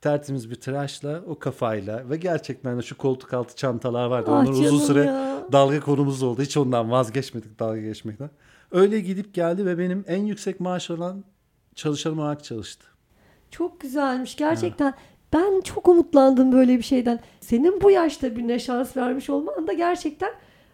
Tertemiz 0.00 0.50
bir 0.50 0.54
tıraşla, 0.54 1.22
o 1.26 1.38
kafayla 1.38 2.10
ve 2.10 2.16
gerçekten 2.16 2.78
de 2.78 2.82
şu 2.82 2.96
koltuk 2.96 3.32
altı 3.32 3.56
çantalar 3.56 4.06
vardı. 4.06 4.30
Ah 4.30 4.40
Onlar 4.40 4.50
uzun 4.50 4.78
süre 4.78 5.04
ya. 5.04 5.46
dalga 5.52 5.80
konumuz 5.80 6.22
oldu. 6.22 6.42
Hiç 6.42 6.56
ondan 6.56 6.90
vazgeçmedik 6.90 7.58
dalga 7.58 7.80
geçmekten. 7.80 8.30
Öyle 8.70 9.00
gidip 9.00 9.34
geldi 9.34 9.66
ve 9.66 9.78
benim 9.78 10.04
en 10.08 10.24
yüksek 10.24 10.60
maaş 10.60 10.90
alan 10.90 11.24
çalışanım 11.74 12.18
olarak 12.18 12.44
çalıştı. 12.44 12.86
Çok 13.50 13.80
güzelmiş 13.80 14.36
gerçekten. 14.36 14.94
Ben 15.34 15.60
çok 15.60 15.88
umutlandım 15.88 16.52
böyle 16.52 16.78
bir 16.78 16.82
şeyden. 16.82 17.20
Senin 17.40 17.80
bu 17.80 17.90
yaşta 17.90 18.36
birine 18.36 18.58
şans 18.58 18.96
vermiş 18.96 19.30
olman 19.30 19.66
da 19.66 19.72
gerçekten 19.72 20.30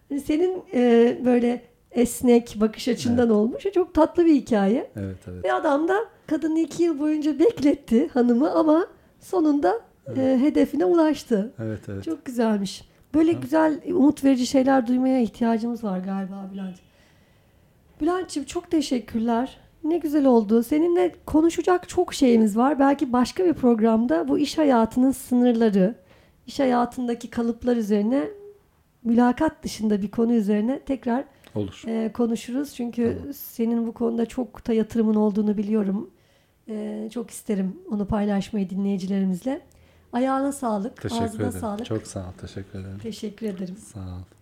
hani 0.09 0.21
senin 0.21 0.63
e, 0.75 1.19
böyle 1.25 1.63
esnek 1.91 2.57
bakış 2.61 2.89
açından 2.89 3.31
olmuş. 3.31 3.65
Çok 3.75 3.95
tatlı 3.95 4.27
bir 4.27 4.35
hikaye. 4.35 4.91
Evet 4.97 5.19
evet. 5.29 5.45
Ve 5.45 5.53
adam 5.53 5.89
da 5.89 5.97
kadını 6.27 6.59
iki 6.59 6.83
yıl 6.83 6.99
boyunca 6.99 7.39
bekletti 7.39 8.09
hanımı 8.09 8.51
ama 8.51 8.87
sonunda 9.21 9.81
e, 10.17 10.39
hedefine 10.41 10.85
ulaştı. 10.85 11.53
Evet 11.59 11.81
evet. 11.89 12.05
Çok 12.05 12.25
güzelmiş. 12.25 12.91
Böyle 13.15 13.33
güzel 13.33 13.81
umut 13.87 14.25
verici 14.25 14.47
şeyler 14.47 14.87
duymaya 14.87 15.21
ihtiyacımız 15.21 15.85
var 15.85 15.99
galiba 15.99 16.51
Bülent. 16.53 16.77
Bülent'ciğim 18.01 18.47
çok 18.47 18.71
teşekkürler. 18.71 19.59
Ne 19.85 19.99
güzel 19.99 20.27
oldu. 20.27 20.63
Seninle 20.63 21.15
konuşacak 21.27 21.89
çok 21.89 22.15
şeyimiz 22.15 22.57
var. 22.57 22.79
Belki 22.79 23.13
başka 23.13 23.45
bir 23.45 23.55
programda 23.55 24.29
bu 24.29 24.39
iş 24.39 24.59
hayatının 24.59 25.11
sınırları, 25.13 25.95
iş 26.47 26.61
hayatındaki 26.61 27.31
kalıplar 27.31 27.77
üzerine 27.77 28.29
mülakat 29.05 29.63
dışında 29.63 30.03
bir 30.03 30.11
konu 30.11 30.33
üzerine 30.33 30.81
tekrar 30.81 31.25
Olur. 31.55 31.83
e, 31.87 32.13
konuşuruz. 32.13 32.75
Çünkü 32.75 33.19
senin 33.37 33.87
bu 33.87 33.93
konuda 33.93 34.27
çok 34.27 34.67
da 34.69 34.73
yatırımın 34.73 35.15
olduğunu 35.15 35.57
biliyorum. 35.57 36.11
E, 36.69 37.09
çok 37.13 37.31
isterim 37.31 37.77
onu 37.91 38.07
paylaşmayı 38.07 38.71
dinleyicilerimizle. 38.71 39.61
Ayağına 40.13 40.53
sağlık, 40.53 41.03
Teşekkür 41.03 41.25
ağzına 41.25 41.43
ederim. 41.47 41.61
sağlık. 41.61 41.87
Çok 41.87 42.07
sağ 42.07 42.21
ol. 42.21 42.33
Teşekkür 42.41 42.79
ederim. 42.79 42.99
Teşekkür 43.03 43.47
ederim. 43.47 43.77
Sağ 43.77 44.01
ol. 44.01 44.40